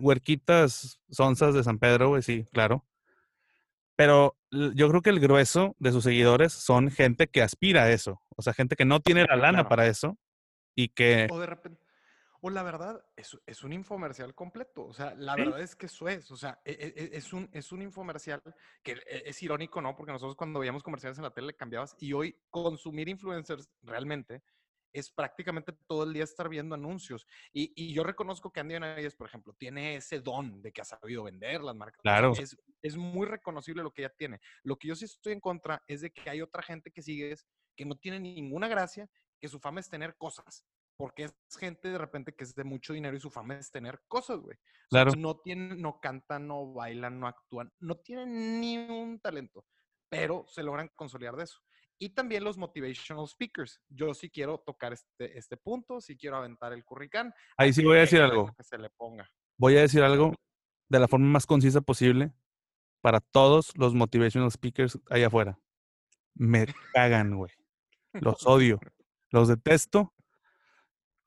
huerquitas 0.00 1.00
sonzas 1.10 1.54
de 1.54 1.64
San 1.64 1.78
Pedro, 1.78 2.20
sí, 2.22 2.46
claro. 2.52 2.84
Pero 3.96 4.36
yo 4.52 4.88
creo 4.88 5.02
que 5.02 5.10
el 5.10 5.18
grueso 5.18 5.74
de 5.80 5.90
sus 5.90 6.04
seguidores 6.04 6.52
son 6.52 6.90
gente 6.92 7.26
que 7.26 7.42
aspira 7.42 7.84
a 7.84 7.90
eso. 7.90 8.22
O 8.36 8.42
sea, 8.42 8.54
gente 8.54 8.76
que 8.76 8.84
no 8.84 9.00
tiene 9.00 9.24
la 9.24 9.34
lana 9.34 9.68
para 9.68 9.88
eso 9.88 10.16
y 10.76 10.90
que... 10.90 11.26
O 11.30 11.40
de 11.40 11.46
repente... 11.46 11.87
O 12.40 12.50
la 12.50 12.62
verdad, 12.62 13.04
es, 13.16 13.36
es 13.46 13.64
un 13.64 13.72
infomercial 13.72 14.34
completo. 14.34 14.84
O 14.86 14.92
sea, 14.92 15.14
la 15.16 15.34
verdad 15.34 15.60
es 15.60 15.74
que 15.74 15.86
eso 15.86 16.08
es. 16.08 16.30
O 16.30 16.36
sea, 16.36 16.60
e, 16.64 16.72
e, 16.72 17.04
e, 17.04 17.16
es, 17.16 17.32
un, 17.32 17.48
es 17.52 17.72
un 17.72 17.82
infomercial 17.82 18.42
que 18.82 19.02
es 19.06 19.42
irónico, 19.42 19.82
¿no? 19.82 19.96
Porque 19.96 20.12
nosotros 20.12 20.36
cuando 20.36 20.60
veíamos 20.60 20.82
comerciales 20.82 21.18
en 21.18 21.24
la 21.24 21.34
tele 21.34 21.54
cambiabas 21.54 21.96
y 21.98 22.12
hoy 22.12 22.36
consumir 22.50 23.08
influencers 23.08 23.68
realmente 23.82 24.42
es 24.92 25.10
prácticamente 25.10 25.72
todo 25.86 26.04
el 26.04 26.12
día 26.12 26.24
estar 26.24 26.48
viendo 26.48 26.74
anuncios. 26.74 27.26
Y, 27.52 27.72
y 27.76 27.92
yo 27.92 28.04
reconozco 28.04 28.52
que 28.52 28.60
Andy 28.60 28.74
Benavides, 28.74 29.14
por 29.14 29.26
ejemplo, 29.26 29.52
tiene 29.54 29.96
ese 29.96 30.20
don 30.20 30.62
de 30.62 30.72
que 30.72 30.80
ha 30.80 30.84
sabido 30.84 31.24
vender 31.24 31.62
las 31.62 31.76
marcas. 31.76 32.00
Claro. 32.02 32.32
Es, 32.32 32.56
es 32.82 32.96
muy 32.96 33.26
reconocible 33.26 33.82
lo 33.82 33.92
que 33.92 34.02
ella 34.02 34.14
tiene. 34.16 34.40
Lo 34.62 34.76
que 34.76 34.88
yo 34.88 34.94
sí 34.94 35.04
estoy 35.04 35.32
en 35.32 35.40
contra 35.40 35.82
es 35.86 36.00
de 36.00 36.10
que 36.10 36.30
hay 36.30 36.40
otra 36.40 36.62
gente 36.62 36.90
que 36.90 37.02
sigue 37.02 37.34
que 37.76 37.84
no 37.84 37.94
tiene 37.94 38.18
ninguna 38.18 38.66
gracia, 38.66 39.08
que 39.38 39.46
su 39.46 39.60
fama 39.60 39.80
es 39.80 39.88
tener 39.88 40.16
cosas. 40.16 40.64
Porque 40.98 41.24
es 41.24 41.34
gente 41.58 41.88
de 41.88 41.96
repente 41.96 42.34
que 42.34 42.42
es 42.42 42.54
de 42.54 42.64
mucho 42.64 42.92
dinero 42.92 43.16
y 43.16 43.20
su 43.20 43.30
fama 43.30 43.54
es 43.56 43.70
tener 43.70 44.00
cosas, 44.08 44.40
güey. 44.40 44.58
Claro. 44.90 45.12
no 45.16 45.38
tienen, 45.38 45.80
no 45.80 46.00
cantan, 46.00 46.48
no 46.48 46.72
bailan, 46.72 47.20
no 47.20 47.28
actúan, 47.28 47.72
no 47.78 47.96
tienen 47.98 48.60
ni 48.60 48.78
un 48.78 49.20
talento, 49.20 49.64
pero 50.08 50.44
se 50.48 50.62
logran 50.62 50.90
consolidar 50.96 51.36
de 51.36 51.44
eso. 51.44 51.58
y 52.00 52.10
también 52.10 52.44
los 52.44 52.58
motivational 52.58 53.26
speakers. 53.28 53.80
Yo 53.88 54.12
sí 54.14 54.28
quiero 54.30 54.58
tocar 54.58 54.92
este, 54.92 55.38
este 55.38 55.56
punto, 55.56 56.00
sí 56.00 56.16
quiero 56.16 56.36
aventar 56.36 56.72
el 56.72 56.84
curricán. 56.84 57.32
Ahí 57.56 57.72
sí 57.72 57.84
voy 57.84 57.98
a 57.98 58.00
decir 58.00 58.20
algo. 58.20 58.52
Que 58.56 58.64
se 58.64 58.78
le 58.78 58.90
ponga. 58.90 59.28
Voy 59.56 59.76
a 59.76 59.80
decir 59.80 60.02
algo 60.02 60.34
de 60.88 60.98
la 60.98 61.08
forma 61.08 61.26
más 61.26 61.46
concisa 61.46 61.80
posible 61.80 62.32
para 63.00 63.20
todos 63.20 63.76
los 63.76 63.94
motivational 63.94 64.50
speakers 64.50 64.98
allá 65.10 65.28
afuera. 65.28 65.58
Me 66.34 66.66
cagan, 66.92 67.36
güey. 67.36 67.52
Los 68.12 68.46
odio. 68.46 68.80
Los 69.30 69.48
detesto. 69.48 70.14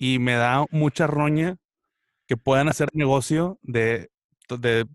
Y 0.02 0.18
me 0.18 0.34
da 0.34 0.66
mucha 0.72 1.06
roña 1.06 1.58
que 2.26 2.36
puedan 2.36 2.68
hacer 2.68 2.90
negocio 2.94 3.60
de, 3.62 4.10
de 4.50 4.88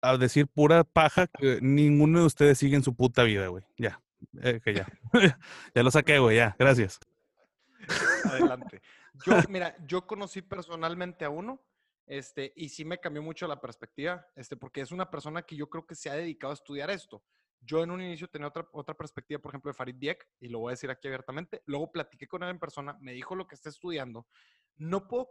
a 0.00 0.16
decir 0.16 0.46
pura 0.46 0.84
paja 0.84 1.26
que 1.26 1.58
ninguno 1.60 2.20
de 2.20 2.26
ustedes 2.26 2.56
sigue 2.56 2.76
en 2.76 2.84
su 2.84 2.94
puta 2.94 3.24
vida, 3.24 3.48
güey. 3.48 3.64
Ya. 3.76 4.00
Eh, 4.40 4.60
que 4.62 4.74
ya. 4.74 4.86
ya 5.74 5.82
lo 5.82 5.90
saqué, 5.90 6.20
güey, 6.20 6.36
ya. 6.36 6.54
Gracias. 6.56 7.00
Adelante. 8.26 8.80
Yo, 9.26 9.32
mira, 9.48 9.74
yo 9.88 10.06
conocí 10.06 10.40
personalmente 10.40 11.24
a 11.24 11.30
uno, 11.30 11.60
este, 12.06 12.52
y 12.54 12.68
sí 12.68 12.84
me 12.84 12.98
cambió 12.98 13.24
mucho 13.24 13.48
la 13.48 13.60
perspectiva, 13.60 14.24
este, 14.36 14.56
porque 14.56 14.82
es 14.82 14.92
una 14.92 15.10
persona 15.10 15.42
que 15.42 15.56
yo 15.56 15.68
creo 15.68 15.84
que 15.84 15.96
se 15.96 16.10
ha 16.10 16.14
dedicado 16.14 16.52
a 16.52 16.54
estudiar 16.54 16.90
esto. 16.90 17.24
Yo 17.64 17.82
en 17.82 17.90
un 17.90 18.02
inicio 18.02 18.28
tenía 18.28 18.48
otra, 18.48 18.66
otra 18.72 18.94
perspectiva, 18.94 19.40
por 19.40 19.50
ejemplo, 19.50 19.70
de 19.70 19.76
Farid 19.76 19.94
Diek, 19.94 20.28
y 20.40 20.48
lo 20.48 20.58
voy 20.58 20.70
a 20.70 20.74
decir 20.74 20.90
aquí 20.90 21.06
abiertamente. 21.06 21.62
Luego 21.66 21.92
platiqué 21.92 22.26
con 22.26 22.42
él 22.42 22.50
en 22.50 22.58
persona, 22.58 22.98
me 23.00 23.12
dijo 23.12 23.36
lo 23.36 23.46
que 23.46 23.54
está 23.54 23.68
estudiando. 23.68 24.26
No 24.76 25.06
puedo, 25.06 25.28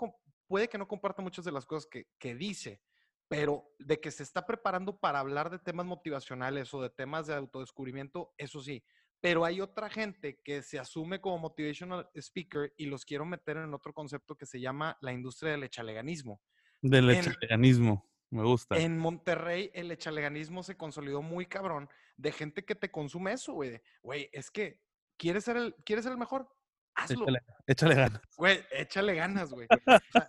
puede 0.47 0.69
que 0.69 0.77
no 0.77 0.87
comparta 0.87 1.21
muchas 1.21 1.43
de 1.43 1.51
las 1.51 1.65
cosas 1.65 1.89
que, 1.89 2.07
que 2.17 2.35
dice, 2.35 2.81
pero 3.27 3.73
de 3.79 3.99
que 3.99 4.11
se 4.11 4.23
está 4.23 4.45
preparando 4.45 4.97
para 4.97 5.19
hablar 5.19 5.49
de 5.49 5.59
temas 5.59 5.85
motivacionales 5.85 6.73
o 6.73 6.81
de 6.81 6.89
temas 6.89 7.27
de 7.27 7.35
autodescubrimiento, 7.35 8.33
eso 8.37 8.61
sí. 8.61 8.83
Pero 9.21 9.45
hay 9.45 9.61
otra 9.61 9.89
gente 9.89 10.41
que 10.43 10.61
se 10.61 10.79
asume 10.79 11.21
como 11.21 11.37
motivational 11.37 12.09
speaker 12.15 12.73
y 12.77 12.87
los 12.87 13.05
quiero 13.05 13.23
meter 13.25 13.57
en 13.57 13.73
otro 13.73 13.93
concepto 13.93 14.35
que 14.35 14.45
se 14.45 14.59
llama 14.59 14.97
la 15.01 15.13
industria 15.13 15.51
del 15.51 15.63
echaleganismo. 15.63 16.41
Del 16.81 17.11
echaleganismo, 17.11 18.10
me 18.31 18.43
gusta. 18.43 18.77
En 18.77 18.97
Monterrey 18.97 19.71
el 19.73 19.91
echaleganismo 19.91 20.63
se 20.63 20.77
consolidó 20.77 21.21
muy 21.21 21.45
cabrón 21.45 21.89
de 22.17 22.31
gente 22.31 22.65
que 22.65 22.75
te 22.75 22.89
consume 22.91 23.33
eso, 23.33 23.53
güey. 23.53 23.81
Güey, 24.01 24.29
es 24.31 24.49
que 24.49 24.81
quieres 25.17 25.43
ser 25.43 25.57
el, 25.57 25.75
¿quieres 25.85 26.03
ser 26.03 26.13
el 26.13 26.17
mejor, 26.17 26.49
hazlo. 26.95 27.25
Échale, 27.67 27.95
ganas. 27.95 28.21
Güey, 28.37 28.65
échale 28.71 29.15
ganas, 29.15 29.51
güey. 29.51 29.67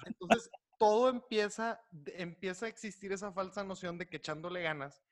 entonces, 0.06 0.50
todo 0.78 1.08
empieza, 1.08 1.80
empieza 2.06 2.66
a 2.66 2.68
existir 2.68 3.12
esa 3.12 3.32
falsa 3.32 3.64
noción 3.64 3.98
de 3.98 4.08
que 4.08 4.16
echándole 4.16 4.62
ganas, 4.62 5.02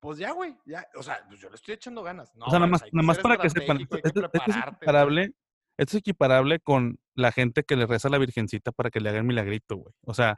pues 0.00 0.18
ya, 0.18 0.30
güey, 0.30 0.56
ya, 0.64 0.86
o 0.94 1.02
sea, 1.02 1.24
pues 1.28 1.40
yo 1.40 1.48
le 1.48 1.56
estoy 1.56 1.74
echando 1.74 2.02
ganas. 2.02 2.34
No, 2.36 2.46
o 2.46 2.50
sea, 2.50 2.60
nada 2.60 2.70
más, 2.70 2.84
nada 2.92 3.06
más 3.06 3.18
para 3.18 3.36
que 3.36 3.50
sepan, 3.50 3.80
esto, 3.80 3.96
es 3.96 4.12
equiparable, 4.32 5.32
esto 5.76 5.96
es 5.96 6.00
equiparable 6.00 6.60
con 6.60 7.00
la 7.14 7.32
gente 7.32 7.64
que 7.64 7.74
le 7.74 7.86
reza 7.86 8.06
a 8.08 8.12
la 8.12 8.18
virgencita 8.18 8.70
para 8.70 8.90
que 8.90 9.00
le 9.00 9.08
haga 9.08 9.18
el 9.18 9.24
milagrito, 9.24 9.76
güey. 9.76 9.92
O 10.02 10.14
sea, 10.14 10.36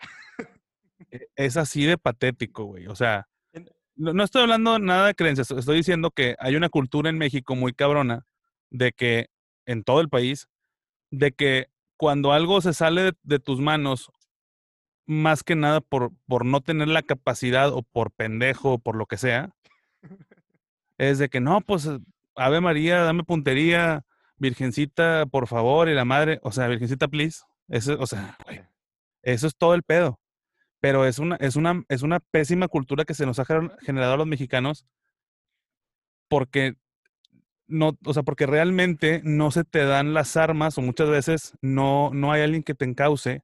es 1.37 1.57
así 1.57 1.85
de 1.85 1.99
patético, 1.99 2.65
güey. 2.65 2.87
O 2.87 2.97
sea, 2.97 3.29
no, 3.97 4.13
no, 4.13 4.25
estoy 4.25 4.43
hablando 4.43 4.79
nada 4.79 5.09
de 5.09 5.15
creencias, 5.15 5.51
estoy 5.51 5.77
diciendo 5.77 6.11
que 6.11 6.37
hay 6.39 6.57
una 6.57 6.69
cultura 6.69 7.11
en 7.11 7.19
México 7.19 7.55
muy 7.55 7.73
cabrona 7.73 8.27
de 8.71 8.93
que, 8.93 9.29
en 9.67 9.85
todo 9.85 10.01
el 10.01 10.09
país, 10.09 10.49
de 11.11 11.33
que 11.33 11.69
cuando 11.97 12.33
algo 12.33 12.61
se 12.61 12.73
sale 12.73 13.13
de 13.23 13.39
tus 13.39 13.61
manos 13.61 14.11
más 15.07 15.43
que 15.43 15.57
nada 15.57 15.81
por, 15.81 16.13
por 16.27 16.47
no 16.47 16.61
tener 16.61 16.89
la 16.89 17.03
capacidad 17.03 17.73
o 17.73 17.83
por 17.83 18.13
pendejo 18.13 18.75
o 18.75 18.79
por 18.79 18.97
lo 18.97 19.07
que 19.07 19.17
sea, 19.17 19.51
es 20.99 21.19
de 21.19 21.29
que 21.29 21.41
no, 21.41 21.61
pues 21.61 21.89
Ave 22.37 22.61
María, 22.61 23.01
dame 23.01 23.25
puntería, 23.25 24.05
Virgencita, 24.37 25.27
por 25.27 25.49
favor, 25.49 25.89
y 25.89 25.95
la 25.95 26.05
madre, 26.05 26.41
o 26.43 26.53
sea, 26.53 26.69
Virgencita, 26.69 27.09
please. 27.09 27.43
Eso, 27.69 27.97
o 27.99 28.07
sea, 28.07 28.37
eso 29.23 29.47
es 29.47 29.57
todo 29.57 29.75
el 29.75 29.83
pedo. 29.83 30.20
Pero 30.81 31.07
es 31.07 31.19
una, 31.19 31.37
es 31.37 31.57
una, 31.57 31.85
es 31.89 32.03
una 32.03 32.21
pésima 32.21 32.69
cultura 32.69 33.05
que 33.05 33.15
se 33.15 33.27
nos 33.27 33.39
ha 33.39 33.45
generado 33.81 34.15
a 34.15 34.17
los 34.17 34.27
mexicanos 34.27 34.87
porque 36.29 36.77
no, 37.67 37.99
o 38.05 38.15
sea, 38.15 38.23
porque 38.23 38.47
realmente 38.47 39.21
no 39.25 39.51
se 39.51 39.65
te 39.65 39.85
dan 39.85 40.15
las 40.15 40.37
armas 40.37 40.79
o 40.79 40.83
muchas 40.83 41.09
veces 41.09 41.55
no, 41.61 42.11
no 42.13 42.33
hay 42.33 42.43
alguien 42.43 42.63
que 42.63 42.75
te 42.75 42.85
encauce 42.85 43.43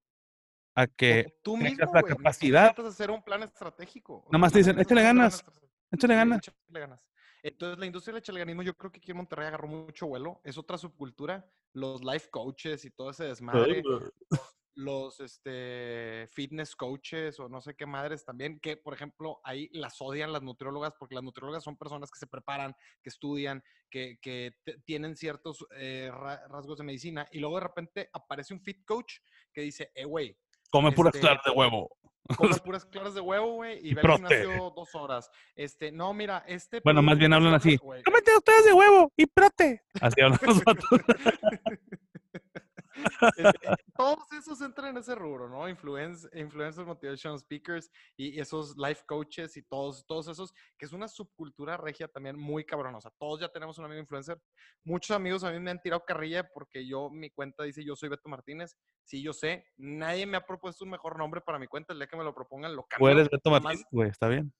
a 0.75 0.87
que 0.87 1.39
tú 1.43 1.57
mismo, 1.57 1.91
la 1.93 2.03
capacidad. 2.03 2.77
de 2.77 2.89
hacer 2.89 3.11
un 3.11 3.23
plan 3.23 3.43
estratégico. 3.43 4.25
Nada 4.27 4.39
más 4.39 4.53
te 4.53 4.59
dicen, 4.59 4.79
échale 4.79 5.03
ganas, 5.03 5.45
échale 5.91 6.15
ganas. 6.15 6.41
ganas. 6.69 7.01
Entonces, 7.43 7.79
la 7.79 7.87
industria 7.87 8.13
del 8.13 8.21
echaleganismo, 8.21 8.63
yo 8.63 8.77
creo 8.77 8.91
que 8.91 8.99
aquí 8.99 9.13
en 9.13 9.19
Monterrey 9.19 9.47
agarró 9.47 9.69
mucho 9.69 10.09
vuelo. 10.09 10.41
Es 10.43 10.59
otra 10.59 10.77
subcultura. 10.77 11.49
Los 11.73 12.03
life 12.03 12.29
coaches 12.29 12.85
y 12.85 12.91
todo 12.91 13.11
ese 13.11 13.25
desmadre. 13.25 13.83
Los 14.77 15.21
este, 15.21 16.29
fitness 16.33 16.77
coaches 16.77 17.41
o 17.41 17.49
no 17.49 17.61
sé 17.61 17.75
qué 17.75 17.87
madres 17.87 18.25
también, 18.25 18.61
que 18.61 18.77
por 18.77 18.95
ejemplo 18.95 19.41
ahí 19.43 19.69
las 19.73 20.01
odian 20.01 20.33
las 20.33 20.43
nutriólogas 20.43 20.95
porque 20.99 21.15
las 21.15 21.25
nutriólogas 21.25 21.65
son 21.65 21.77
personas 21.77 22.11
que 22.11 22.19
se 22.19 22.27
preparan, 22.27 22.75
que 23.03 23.09
estudian, 23.09 23.65
que, 23.91 24.19
que 24.21 24.53
tienen 24.85 25.17
ciertos 25.17 25.67
eh, 25.77 26.11
rasgos 26.49 26.79
de 26.79 26.85
medicina 26.85 27.27
y 27.33 27.41
luego 27.41 27.57
de 27.57 27.63
repente 27.63 28.11
aparece 28.13 28.55
un 28.55 28.61
fit 28.61 28.85
coach 28.85 29.15
que 29.53 29.63
dice, 29.63 29.91
eh, 29.95 30.05
güey, 30.05 30.37
Come 30.71 30.93
puras 30.93 31.15
este, 31.15 31.27
claras 31.27 31.45
de 31.45 31.51
huevo. 31.53 31.97
Come 32.37 32.57
puras 32.65 32.85
claras 32.85 33.15
de 33.15 33.21
huevo, 33.21 33.55
güey, 33.55 33.79
y, 33.83 33.91
y 33.91 33.95
ve 33.95 34.01
al 34.03 34.13
gimnasio 34.13 34.73
dos 34.75 34.95
horas. 34.95 35.31
Este, 35.55 35.93
no, 35.93 36.13
mira, 36.13 36.45
este... 36.47 36.81
Bueno, 36.85 37.03
más 37.03 37.19
bien 37.19 37.33
hablan 37.33 37.55
así. 37.55 37.79
Cómete 37.79 38.33
dos 38.33 38.43
claras 38.45 38.65
de 38.65 38.73
huevo 38.73 39.13
y 39.17 39.27
prote. 39.27 39.83
Así 40.01 40.21
hablan 40.21 40.39
los 40.43 40.63
todos 43.97 44.33
esos 44.33 44.61
entran 44.61 44.91
en 44.91 44.99
ese 44.99 45.15
rubro, 45.15 45.49
¿no? 45.49 45.69
Influence, 45.69 46.29
influencers, 46.35 46.87
motivational 46.87 47.39
speakers 47.39 47.91
y, 48.17 48.41
esos 48.41 48.77
life 48.77 49.03
coaches 49.07 49.57
y 49.57 49.63
todos, 49.63 50.07
todos 50.07 50.29
esos, 50.29 50.53
que 50.79 50.87
es 50.87 50.93
una 50.93 51.09
subcultura 51.09 51.77
regia 51.77 52.09
también 52.09 52.39
muy 52.39 52.65
cabronosa. 52.65 53.11
Todos 53.19 53.41
ya 53.41 53.49
tenemos 53.49 53.79
un 53.79 53.85
amigo 53.85 54.01
influencer. 54.01 54.41
Muchos 54.85 55.15
amigos 55.15 55.45
a 55.45 55.51
mí 55.51 55.61
me 55.61 55.71
han 55.71 55.81
tirado 55.81 56.05
carrilla 56.05 56.49
porque 56.53 56.87
yo, 56.87 57.11
mi 57.11 57.31
cuenta 57.31 57.65
dice 57.65 57.85
yo 57.85 57.97
soy 57.97 58.09
Beto 58.09 58.29
Martínez. 58.29 58.77
Sí, 59.05 59.23
yo 59.23 59.33
sé. 59.33 59.67
Nadie 59.77 60.27
me 60.27 60.37
ha 60.37 60.45
propuesto 60.45 60.85
un 60.85 60.91
mejor 60.91 61.19
nombre 61.19 61.41
para 61.41 61.59
mi 61.59 61.67
cuenta. 61.67 61.93
El 61.93 61.99
día 61.99 62.09
que 62.09 62.17
me 62.17 62.25
lo 62.25 62.35
propongan, 62.35 62.75
lo 62.75 62.85
cambio. 62.85 62.99
Puedes 62.99 63.31
Beto 63.31 63.51
Martínez, 63.51 63.85
güey, 63.91 64.11
está 64.11 64.29
bien. 64.29 64.53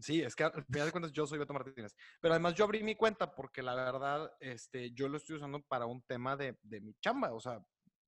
Sí, 0.00 0.22
es 0.22 0.34
que 0.34 0.44
al 0.44 0.64
final 0.64 0.86
de 0.86 0.92
cuentas 0.92 1.12
yo 1.12 1.26
soy 1.26 1.38
Beto 1.38 1.52
Martínez. 1.52 1.94
Pero 2.20 2.34
además 2.34 2.54
yo 2.54 2.64
abrí 2.64 2.82
mi 2.82 2.94
cuenta 2.94 3.34
porque 3.34 3.62
la 3.62 3.74
verdad, 3.74 4.32
este, 4.40 4.92
yo 4.92 5.08
lo 5.08 5.18
estoy 5.18 5.36
usando 5.36 5.60
para 5.62 5.86
un 5.86 6.02
tema 6.02 6.36
de, 6.36 6.58
de 6.62 6.80
mi 6.80 6.94
chamba. 6.94 7.32
O 7.32 7.40
sea, 7.40 7.60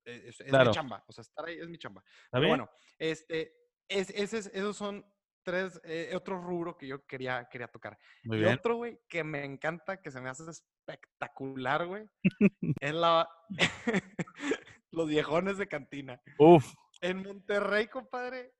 e, 0.03 0.29
es, 0.29 0.39
mi 0.39 0.71
chamba. 0.71 1.03
O 1.07 1.11
sea, 1.11 1.21
estar 1.21 1.45
ahí 1.45 1.57
es 1.59 1.69
mi 1.69 1.77
chamba. 1.77 2.03
Pero 2.31 2.47
bueno, 2.47 2.69
este, 2.97 3.53
es, 3.87 4.09
esos 4.09 4.75
son 4.75 5.05
tres, 5.43 5.79
eh, 5.83 6.11
otro 6.15 6.41
rubro 6.41 6.75
que 6.75 6.87
yo 6.87 7.05
quería, 7.05 7.47
quería 7.49 7.67
tocar. 7.67 7.97
y 8.23 8.43
otro, 8.45 8.77
güey, 8.77 8.99
que 9.07 9.23
me 9.23 9.45
encanta, 9.45 10.01
que 10.01 10.11
se 10.11 10.19
me 10.19 10.29
hace 10.29 10.43
espectacular, 10.49 11.85
güey, 11.85 12.09
es 12.81 12.93
la... 12.93 13.29
los 14.91 15.07
viejones 15.09 15.57
de 15.57 15.67
cantina. 15.67 16.21
Uf. 16.39 16.73
En 17.01 17.21
Monterrey, 17.21 17.87
compadre, 17.87 18.53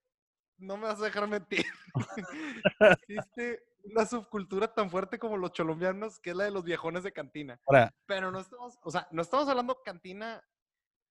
no 0.58 0.78
me 0.78 0.84
vas 0.88 1.02
a 1.02 1.06
dejar 1.06 1.28
mentir. 1.28 1.66
Existe 3.08 3.64
una 3.84 4.06
subcultura 4.06 4.74
tan 4.74 4.90
fuerte 4.90 5.20
como 5.20 5.38
los 5.38 5.52
colombianos, 5.52 6.20
que 6.20 6.32
es 6.32 6.36
la 6.36 6.46
de 6.46 6.52
los 6.52 6.64
viejones 6.64 7.04
de 7.04 7.12
cantina. 7.12 7.60
Pero 8.06 8.32
no 8.32 8.40
estamos, 8.40 8.78
o 8.82 8.92
sea, 8.92 9.08
no 9.12 9.22
estamos 9.22 9.48
hablando 9.48 9.82
cantina. 9.84 10.44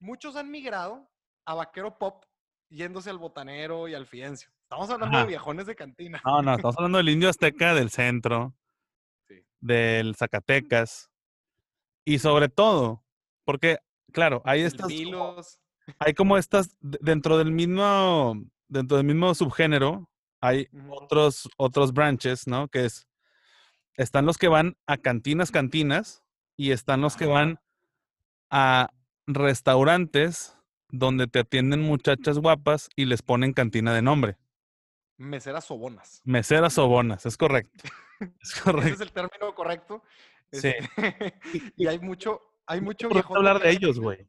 Muchos 0.00 0.36
han 0.36 0.50
migrado 0.50 1.08
a 1.46 1.54
vaquero 1.54 1.98
pop 1.98 2.24
yéndose 2.68 3.10
al 3.10 3.18
botanero 3.18 3.88
y 3.88 3.94
al 3.94 4.06
fidencio. 4.06 4.50
Estamos 4.62 4.90
hablando 4.90 5.18
de 5.18 5.26
viejones 5.26 5.66
de 5.66 5.76
cantina. 5.76 6.20
No, 6.24 6.42
no, 6.42 6.54
estamos 6.54 6.76
hablando 6.76 6.98
del 6.98 7.10
indio 7.10 7.28
azteca 7.28 7.74
del 7.74 7.90
centro, 7.90 8.54
del 9.60 10.16
Zacatecas. 10.16 11.10
Y 12.04 12.18
sobre 12.18 12.48
todo, 12.48 13.04
porque, 13.44 13.78
claro, 14.12 14.42
hay 14.44 14.62
estas. 14.62 14.90
Hay 15.98 16.14
como 16.14 16.38
estas, 16.38 16.74
dentro 16.80 17.36
del 17.36 17.52
mismo 17.52 18.34
dentro 18.74 18.96
del 18.96 19.06
mismo 19.06 19.34
subgénero 19.34 20.10
hay 20.40 20.68
otros, 20.90 21.48
otros 21.56 21.94
branches, 21.94 22.46
¿no? 22.46 22.68
Que 22.68 22.84
es, 22.84 23.08
están 23.96 24.26
los 24.26 24.36
que 24.36 24.48
van 24.48 24.76
a 24.86 24.98
cantinas, 24.98 25.50
cantinas, 25.50 26.22
y 26.56 26.72
están 26.72 27.00
los 27.00 27.16
que 27.16 27.24
van 27.24 27.60
a 28.50 28.90
restaurantes 29.26 30.58
donde 30.90 31.26
te 31.26 31.38
atienden 31.38 31.80
muchachas 31.80 32.38
guapas 32.38 32.90
y 32.94 33.06
les 33.06 33.22
ponen 33.22 33.54
cantina 33.54 33.94
de 33.94 34.02
nombre. 34.02 34.36
Meseras 35.16 35.64
sobonas. 35.64 36.20
Meseras 36.24 36.74
sobonas, 36.74 37.24
es 37.26 37.36
correcto. 37.36 37.84
Es 38.40 38.54
correcto. 38.60 38.86
Ese 38.86 38.94
es 38.94 39.00
el 39.00 39.12
término 39.12 39.54
correcto. 39.56 40.02
Sí. 40.52 40.68
Este, 40.68 41.34
y 41.76 41.86
hay 41.88 41.98
mucho, 41.98 42.40
hay 42.64 42.80
mucho 42.80 43.08
viejo. 43.08 43.36
hablar 43.36 43.60
de 43.60 43.70
ellos, 43.70 43.98
güey. 43.98 44.28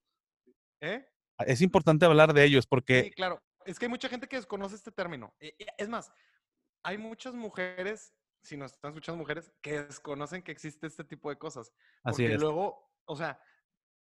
¿Eh? 0.81 1.05
Es 1.45 1.61
importante 1.61 2.03
hablar 2.03 2.33
de 2.33 2.43
ellos 2.45 2.65
porque. 2.65 3.03
Sí, 3.03 3.11
claro 3.11 3.44
es 3.65 3.79
que 3.79 3.85
hay 3.85 3.89
mucha 3.89 4.09
gente 4.09 4.27
que 4.27 4.37
desconoce 4.37 4.75
este 4.75 4.91
término. 4.91 5.33
E, 5.39 5.55
e, 5.59 5.67
es 5.77 5.89
más, 5.89 6.11
hay 6.83 6.97
muchas 6.97 7.33
mujeres 7.33 8.13
si 8.45 8.55
nos 8.55 8.73
están 8.73 8.91
escuchando 8.91 9.17
mujeres, 9.17 9.51
que 9.61 9.83
desconocen 9.83 10.41
que 10.43 10.51
existe 10.51 10.87
este 10.87 11.03
tipo 11.03 11.29
de 11.29 11.37
cosas. 11.37 11.73
Porque 12.03 12.27
Así 12.27 12.37
luego, 12.37 12.91
o 13.05 13.15
sea, 13.15 13.39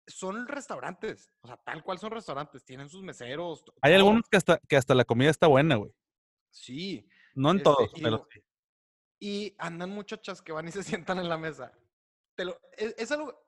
son 0.06 0.48
restaurantes, 0.48 1.32
o 1.40 1.46
sea, 1.46 1.56
tal 1.58 1.82
cual 1.82 1.98
son 1.98 2.10
restaurantes, 2.10 2.64
tienen 2.64 2.88
sus 2.88 3.02
meseros. 3.02 3.64
Hay 3.80 3.94
algunos 3.94 4.28
que 4.28 4.36
hasta, 4.36 4.58
que 4.58 4.76
hasta 4.76 4.94
la 4.94 5.04
comida 5.04 5.30
está 5.30 5.46
buena, 5.46 5.76
güey. 5.76 5.94
Sí. 6.50 7.08
No 7.34 7.52
en 7.52 7.62
todos, 7.62 7.84
este, 7.84 8.02
pero 8.02 8.26
sí. 8.30 8.42
Y 9.20 9.54
andan 9.58 9.90
muchachas 9.90 10.42
que 10.42 10.52
van 10.52 10.68
y 10.68 10.72
se 10.72 10.82
sientan 10.82 11.18
en 11.18 11.28
la 11.28 11.38
mesa. 11.38 11.72
Te 12.34 12.44
lo, 12.44 12.60
e, 12.76 12.94
es, 12.98 13.12
algo, 13.12 13.44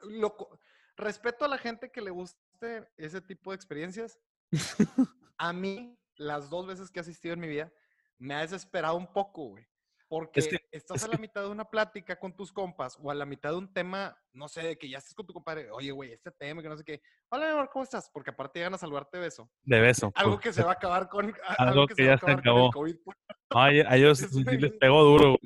respeto 0.97 1.45
a 1.45 1.49
la 1.49 1.59
gente 1.59 1.91
que 1.91 2.01
le 2.01 2.11
guste 2.11 2.89
ese 2.97 3.21
tipo 3.21 3.51
de 3.51 3.57
experiencias. 3.57 4.21
a 5.39 5.53
mí, 5.53 5.99
las 6.17 6.51
dos 6.51 6.67
veces 6.67 6.91
que 6.91 7.01
he 7.01 7.03
asistido 7.03 7.35
en 7.35 7.41
mi 7.41 7.49
vida, 7.49 7.73
me 8.19 8.35
ha 8.35 8.41
desesperado 8.41 8.97
un 8.97 9.13
poco, 9.13 9.49
güey. 9.49 9.67
Porque 10.07 10.41
estás 10.71 11.03
a 11.03 11.09
la 11.09 11.17
mitad 11.17 11.43
de 11.43 11.49
una 11.49 11.65
plática 11.65 12.19
con 12.19 12.37
tus 12.37 12.53
compas 12.53 12.97
o 13.03 13.11
a 13.11 13.15
la 13.15 13.25
mitad 13.27 13.51
de 13.51 13.57
un 13.57 13.73
tema, 13.73 14.17
no 14.33 14.49
sé, 14.49 14.63
de 14.63 14.79
que 14.79 14.89
ya 14.89 14.99
estás 14.99 15.15
con 15.15 15.27
tu 15.27 15.33
compadre, 15.33 15.71
oye, 15.71 15.91
güey, 15.91 16.13
este 16.13 16.31
tema, 16.31 16.63
que 16.63 16.69
no 16.69 16.77
sé 16.77 16.85
qué. 16.85 17.03
Hola, 17.31 17.47
mi 17.47 17.53
amor, 17.53 17.71
¿cómo 17.73 17.83
estás? 17.83 18.11
Porque 18.13 18.31
aparte 18.31 18.59
llegan 18.59 18.75
a 18.75 18.79
saludarte 18.79 19.17
de 19.17 19.25
beso. 19.25 19.51
De 19.63 19.81
beso. 19.81 20.13
Algo 20.15 20.39
que 20.39 20.53
se 20.53 20.63
va 20.63 20.71
a 20.71 20.75
acabar 20.75 21.09
con. 21.09 21.35
Algo, 21.59 21.87
que, 21.87 22.05
ya 22.05 22.19
se, 22.19 22.31
acabó. 22.31 22.71
Con 22.71 22.89
el 22.89 23.03
COVID. 23.03 23.15
Ay, 23.51 23.81
a 23.81 23.97
ellos 23.97 24.21
les 24.61 24.73
pegó 24.73 25.03
duro. 25.03 25.39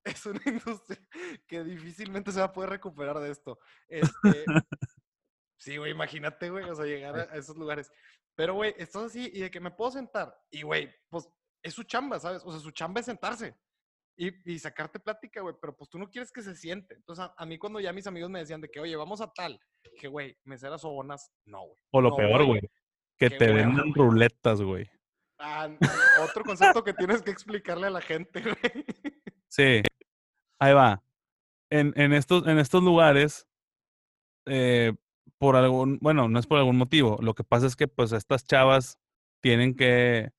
Es 0.04 0.24
una 0.24 0.40
industria 0.46 0.98
que 1.46 1.62
difícilmente 1.62 2.32
se 2.32 2.38
va 2.40 2.46
a 2.46 2.52
poder 2.52 2.70
recuperar 2.70 3.18
de 3.18 3.30
esto. 3.30 3.58
Este, 3.86 4.44
sí, 5.58 5.76
güey, 5.76 5.92
imagínate, 5.92 6.48
güey, 6.48 6.64
o 6.64 6.74
sea, 6.74 6.86
llegar 6.86 7.28
a 7.30 7.36
esos 7.36 7.56
lugares. 7.56 7.92
Pero, 8.40 8.54
güey, 8.54 8.74
estás 8.78 9.02
así 9.02 9.30
y 9.34 9.40
de 9.40 9.50
que 9.50 9.60
me 9.60 9.70
puedo 9.70 9.90
sentar. 9.90 10.34
Y, 10.50 10.62
güey, 10.62 10.90
pues 11.10 11.28
es 11.62 11.74
su 11.74 11.82
chamba, 11.82 12.18
¿sabes? 12.18 12.42
O 12.42 12.50
sea, 12.50 12.58
su 12.58 12.70
chamba 12.70 13.00
es 13.00 13.04
sentarse 13.04 13.54
y, 14.16 14.32
y 14.50 14.58
sacarte 14.58 14.98
plática, 14.98 15.42
güey, 15.42 15.54
pero 15.60 15.76
pues 15.76 15.90
tú 15.90 15.98
no 15.98 16.08
quieres 16.08 16.32
que 16.32 16.40
se 16.40 16.56
siente. 16.56 16.94
Entonces, 16.94 17.26
a, 17.36 17.44
mí 17.44 17.58
cuando 17.58 17.80
ya 17.80 17.92
mis 17.92 18.06
amigos 18.06 18.30
me 18.30 18.38
decían 18.38 18.62
de 18.62 18.70
que, 18.70 18.80
oye, 18.80 18.96
vamos 18.96 19.20
a 19.20 19.30
tal, 19.30 19.60
que, 19.98 20.08
güey, 20.08 20.38
meseras 20.44 20.82
o 20.86 20.90
bonas, 20.90 21.30
no, 21.44 21.66
güey. 21.66 21.78
O 21.90 22.00
lo 22.00 22.16
peor, 22.16 22.46
güey, 22.46 22.62
que 23.18 23.28
te 23.28 23.52
vendan 23.52 23.92
ruletas, 23.92 24.62
güey. 24.62 24.90
Ah, 25.38 25.68
otro 26.22 26.42
concepto 26.42 26.82
que 26.82 26.94
tienes 26.94 27.20
que 27.20 27.32
explicarle 27.32 27.88
a 27.88 27.90
la 27.90 28.00
gente, 28.00 28.40
güey. 28.42 28.86
Sí, 29.48 29.82
ahí 30.58 30.72
va. 30.72 31.02
En, 31.68 31.92
en, 31.94 32.14
estos, 32.14 32.46
en 32.46 32.58
estos 32.58 32.82
lugares, 32.82 33.46
eh, 34.46 34.94
por 35.40 35.56
algún, 35.56 35.98
bueno, 36.00 36.28
no 36.28 36.38
es 36.38 36.46
por 36.46 36.58
algún 36.58 36.76
motivo. 36.76 37.18
Lo 37.22 37.34
que 37.34 37.42
pasa 37.42 37.66
es 37.66 37.74
que, 37.74 37.88
pues, 37.88 38.12
estas 38.12 38.44
chavas 38.44 38.98
tienen 39.40 39.74
que 39.74 40.30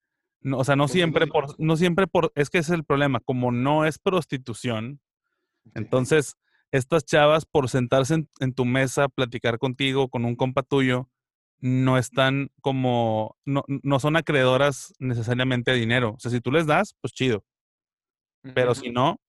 no, 0.41 0.58
o 0.58 0.63
sea, 0.63 0.75
no 0.75 0.88
siempre 0.88 1.27
por, 1.27 1.60
no 1.60 1.77
siempre 1.77 2.08
por, 2.08 2.31
es 2.36 2.50
que 2.50 2.60
ese 2.60 2.74
es 2.74 2.79
el 2.79 2.84
problema, 2.84 3.20
como 3.20 3.51
no 3.51 3.86
es 3.86 4.00
prostitución, 4.00 5.00
entonces 5.75 6.36
estas 6.72 7.05
chavas 7.05 7.46
por 7.46 7.70
sentarse 7.70 8.25
en, 8.39 8.53
tu 8.53 8.65
mesa, 8.65 9.08
platicar 9.10 9.60
contigo, 9.60 10.10
con 10.10 10.25
un 10.25 10.36
compa 10.36 10.63
tuyo, 10.63 11.10
no 11.60 11.98
están 11.98 12.50
como, 12.62 13.38
no, 13.46 13.63
no 13.67 14.00
son 14.00 14.15
acreedoras 14.15 14.93
necesariamente 14.98 15.72
de 15.72 15.77
dinero. 15.77 16.13
O 16.15 16.20
sea, 16.20 16.31
si 16.31 16.41
tú 16.41 16.51
les 16.51 16.65
das, 16.65 16.96
pues 17.01 17.13
chido. 17.13 17.43
Pero 18.55 18.74
si 18.74 18.89
no, 18.89 19.20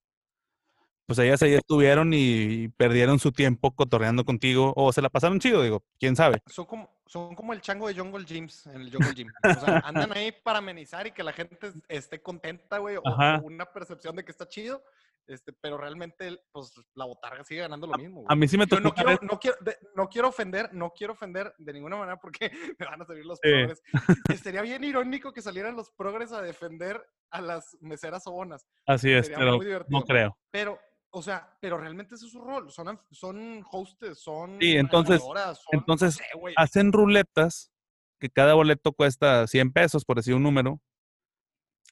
pues 1.06 1.18
ellas 1.18 1.42
ahí 1.42 1.54
estuvieron 1.54 2.12
y 2.14 2.68
perdieron 2.68 3.18
su 3.18 3.32
tiempo 3.32 3.75
cotorreando 3.75 4.25
contigo 4.25 4.73
o 4.76 4.92
se 4.92 5.02
la 5.02 5.11
pasaron 5.11 5.40
chido, 5.40 5.62
digo, 5.62 5.82
quién 5.99 6.16
sabe. 6.16 6.42
Son 6.47 6.64
como, 6.64 6.90
son 7.06 7.35
como 7.35 7.52
el 7.52 7.61
chango 7.61 7.88
de 7.88 7.94
Jungle 7.94 8.25
Gyms 8.25 8.66
en 8.66 8.82
el 8.82 8.92
Jungle 8.92 9.14
Gym. 9.14 9.28
O 9.44 9.61
sea, 9.61 9.78
andan 9.85 10.16
ahí 10.16 10.32
para 10.32 10.59
amenizar 10.59 11.07
y 11.07 11.12
que 11.12 11.22
la 11.22 11.33
gente 11.33 11.59
esté 11.88 12.22
contenta, 12.22 12.79
güey, 12.79 12.96
o, 12.96 13.03
una 13.42 13.66
percepción 13.66 14.16
de 14.16 14.24
que 14.24 14.33
está 14.33 14.48
chido. 14.48 14.83
Este, 15.26 15.53
pero 15.53 15.79
realmente, 15.79 16.40
pues, 16.50 16.72
la 16.94 17.05
botarga 17.05 17.44
sigue 17.44 17.61
ganando 17.61 17.87
lo 17.87 17.96
mismo. 17.96 18.24
A 18.29 18.35
mí 18.35 18.48
sí 18.48 18.59
me 18.59 18.66
tocó. 18.66 18.83
No 18.83 18.92
quiero, 18.92 19.18
no, 19.22 19.38
quiero, 19.38 19.57
no 19.94 20.09
quiero 20.09 20.29
ofender, 20.29 20.74
no 20.74 20.90
quiero 20.90 21.12
ofender 21.12 21.55
de 21.59 21.72
ninguna 21.72 21.96
manera 21.96 22.18
porque 22.18 22.50
me 22.79 22.87
van 22.87 23.03
a 23.03 23.05
salir 23.05 23.24
los 23.24 23.38
progres. 23.38 23.83
Sería 24.42 24.62
bien 24.62 24.83
irónico 24.83 25.33
que 25.33 25.42
salieran 25.42 25.76
los 25.76 25.90
progres 25.90 26.33
a 26.33 26.42
defender 26.42 27.00
a 27.31 27.40
las 27.40 27.76
meseras 27.81 28.26
obonas. 28.26 28.66
Así 28.87 29.11
es, 29.11 29.31
pero 29.31 29.59
no 29.88 30.03
creo. 30.03 30.37
Pero, 30.50 30.79
o 31.14 31.22
sea, 31.22 31.57
pero 31.61 31.79
realmente 31.79 32.14
ese 32.14 32.27
es 32.27 32.33
su 32.33 32.40
rol. 32.40 32.70
Son, 32.70 32.98
son 33.11 33.64
hostes, 33.70 34.18
son. 34.18 34.57
Sí, 34.61 34.77
entonces, 34.77 35.22
entonces 35.70 36.18
hacen 36.57 36.90
ruletas 36.90 37.70
que 38.18 38.31
cada 38.31 38.55
boleto 38.55 38.92
cuesta 38.92 39.46
100 39.46 39.72
pesos, 39.72 40.05
por 40.05 40.16
decir 40.16 40.35
un 40.35 40.42
número, 40.42 40.81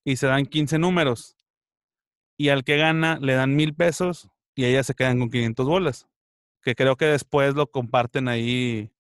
y 0.05 0.17
se 0.17 0.27
dan 0.27 0.47
15 0.47 0.79
números. 0.79 1.37
Y 2.39 2.49
al 2.49 2.65
que 2.65 2.79
gana 2.79 3.19
le 3.21 3.35
dan 3.35 3.55
mil 3.55 3.75
pesos 3.75 4.31
y 4.55 4.65
ellas 4.65 4.87
se 4.87 4.95
quedan 4.95 5.19
con 5.19 5.31
500 5.31 5.67
bolas. 5.67 6.09
Que 6.63 6.75
creo 6.75 6.97
que 6.97 7.07
después 7.07 7.55
lo 7.55 7.71
comparten 7.71 8.27
ahí 8.27 8.91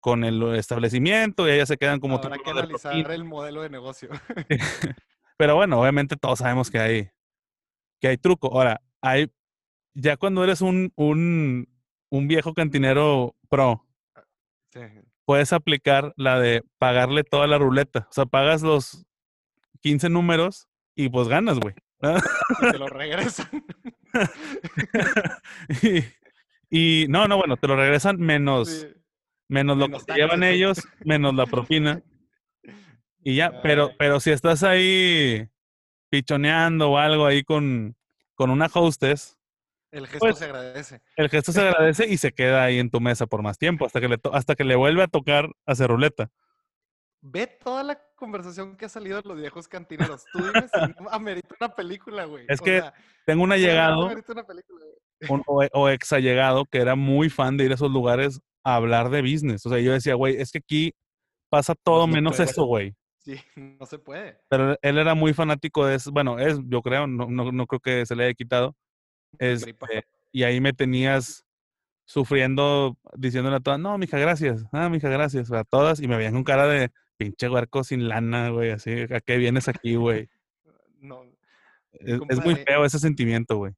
con 0.00 0.24
el 0.24 0.56
establecimiento 0.56 1.46
y 1.46 1.52
ellas 1.52 1.68
se 1.68 1.78
quedan 1.78 2.00
como. 2.00 2.16
Habrá 2.16 2.38
que 2.38 2.50
analizar 2.50 3.12
el 3.12 3.24
modelo 3.24 3.62
de 3.62 3.70
negocio. 3.70 4.08
pero 5.36 5.54
bueno, 5.54 5.80
obviamente 5.80 6.16
todos 6.16 6.40
sabemos 6.40 6.68
que 6.68 6.80
hay, 6.80 7.10
que 8.00 8.08
hay 8.08 8.16
truco. 8.18 8.48
Ahora, 8.52 8.82
hay 9.00 9.30
ya 9.94 10.16
cuando 10.16 10.44
eres 10.44 10.60
un, 10.60 10.92
un, 10.96 11.68
un 12.10 12.28
viejo 12.28 12.54
cantinero 12.54 13.36
pro, 13.48 13.86
puedes 15.24 15.52
aplicar 15.52 16.12
la 16.16 16.38
de 16.38 16.64
pagarle 16.78 17.24
toda 17.24 17.46
la 17.46 17.58
ruleta. 17.58 18.06
O 18.10 18.12
sea, 18.12 18.26
pagas 18.26 18.62
los 18.62 19.06
15 19.80 20.08
números 20.08 20.68
y 20.94 21.08
pues 21.08 21.28
ganas, 21.28 21.58
güey. 21.58 21.74
Te 22.72 22.78
lo 22.78 22.88
regresan. 22.88 23.64
y, 26.70 27.06
no, 27.08 27.28
no, 27.28 27.36
bueno, 27.36 27.56
te 27.56 27.68
lo 27.68 27.76
regresan 27.76 28.18
menos, 28.18 28.88
menos, 29.48 29.78
lo 29.78 29.88
que 29.88 30.04
te 30.04 30.14
llevan 30.14 30.42
ellos, 30.42 30.82
menos 31.04 31.34
la 31.34 31.46
propina. 31.46 32.02
Y 33.22 33.36
ya, 33.36 33.62
pero, 33.62 33.92
pero 33.98 34.20
si 34.20 34.32
estás 34.32 34.64
ahí 34.64 35.48
pichoneando 36.10 36.90
o 36.90 36.98
algo 36.98 37.24
ahí 37.24 37.44
con, 37.44 37.96
con 38.34 38.50
una 38.50 38.68
hostess, 38.72 39.38
el 39.92 40.06
gesto 40.06 40.18
pues, 40.20 40.38
se 40.38 40.46
agradece. 40.46 41.02
El 41.16 41.28
gesto 41.28 41.52
se 41.52 41.60
agradece 41.60 42.08
y 42.08 42.16
se 42.16 42.32
queda 42.32 42.64
ahí 42.64 42.78
en 42.78 42.90
tu 42.90 43.00
mesa 43.00 43.26
por 43.26 43.42
más 43.42 43.58
tiempo, 43.58 43.84
hasta 43.84 44.00
que 44.00 44.08
le, 44.08 44.18
hasta 44.32 44.54
que 44.54 44.64
le 44.64 44.74
vuelve 44.74 45.02
a 45.02 45.06
tocar 45.06 45.50
hacer 45.66 45.88
ruleta. 45.88 46.30
Ve 47.20 47.46
toda 47.46 47.84
la 47.84 48.02
conversación 48.16 48.76
que 48.76 48.86
ha 48.86 48.88
salido 48.88 49.20
de 49.20 49.28
los 49.28 49.38
viejos 49.38 49.68
cantineros. 49.68 50.24
Tú 50.32 50.38
dime 50.42 50.66
si 50.66 50.94
amerita 51.10 51.54
una 51.60 51.74
película, 51.74 52.24
güey. 52.24 52.46
Es 52.48 52.60
que 52.60 52.82
tengo 53.26 53.44
un 53.44 53.52
allegado, 53.52 54.10
un, 55.28 55.42
o, 55.46 55.62
o 55.72 55.88
ex 55.88 56.12
allegado, 56.12 56.64
que 56.64 56.78
era 56.78 56.96
muy 56.96 57.28
fan 57.28 57.56
de 57.56 57.66
ir 57.66 57.70
a 57.70 57.74
esos 57.74 57.92
lugares 57.92 58.40
a 58.64 58.76
hablar 58.76 59.10
de 59.10 59.20
business. 59.20 59.64
O 59.66 59.70
sea, 59.70 59.78
yo 59.78 59.92
decía, 59.92 60.14
güey, 60.14 60.40
es 60.40 60.50
que 60.50 60.58
aquí 60.58 60.94
pasa 61.50 61.74
todo 61.74 62.06
menos 62.06 62.40
eso, 62.40 62.64
güey. 62.64 62.94
Sí, 63.18 63.38
no 63.54 63.86
se 63.86 63.98
puede. 63.98 64.40
Pero 64.48 64.76
él 64.80 64.98
era 64.98 65.14
muy 65.14 65.32
fanático 65.34 65.86
de 65.86 65.96
eso. 65.96 66.10
Bueno, 66.10 66.38
es, 66.38 66.58
yo 66.64 66.82
creo, 66.82 67.06
no, 67.06 67.26
no, 67.28 67.52
no 67.52 67.66
creo 67.66 67.78
que 67.78 68.06
se 68.06 68.16
le 68.16 68.24
haya 68.24 68.34
quitado 68.34 68.74
este, 69.38 69.74
y 70.30 70.42
ahí 70.44 70.60
me 70.60 70.72
tenías 70.72 71.44
sufriendo, 72.04 72.96
diciéndole 73.16 73.56
a 73.56 73.60
todas, 73.60 73.80
no, 73.80 73.96
mija, 73.98 74.18
gracias, 74.18 74.64
ah, 74.72 74.88
mija, 74.88 75.08
gracias, 75.08 75.50
a 75.52 75.64
todas, 75.64 76.00
y 76.00 76.08
me 76.08 76.16
veían 76.16 76.34
con 76.34 76.44
cara 76.44 76.66
de 76.66 76.90
pinche 77.16 77.48
huerco 77.48 77.84
sin 77.84 78.08
lana, 78.08 78.50
güey, 78.50 78.70
así, 78.70 79.06
¿a 79.10 79.20
qué 79.20 79.36
vienes 79.36 79.68
aquí, 79.68 79.94
güey? 79.94 80.28
No. 80.98 81.24
Es, 81.92 82.44
muy 82.44 82.56
feo 82.56 82.84
ese 82.84 82.98
sentimiento, 82.98 83.56
güey. 83.56 83.74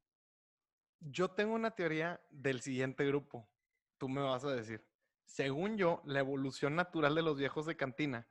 Yo 1.00 1.28
tengo 1.28 1.54
una 1.54 1.72
teoría 1.72 2.20
del 2.30 2.60
siguiente 2.60 3.04
grupo. 3.04 3.48
Tú 3.98 4.08
me 4.08 4.22
vas 4.22 4.44
a 4.44 4.54
decir. 4.54 4.84
Según 5.24 5.76
yo, 5.76 6.00
la 6.04 6.20
evolución 6.20 6.76
natural 6.76 7.14
de 7.14 7.22
los 7.22 7.36
viejos 7.36 7.66
de 7.66 7.76
cantina 7.76 8.26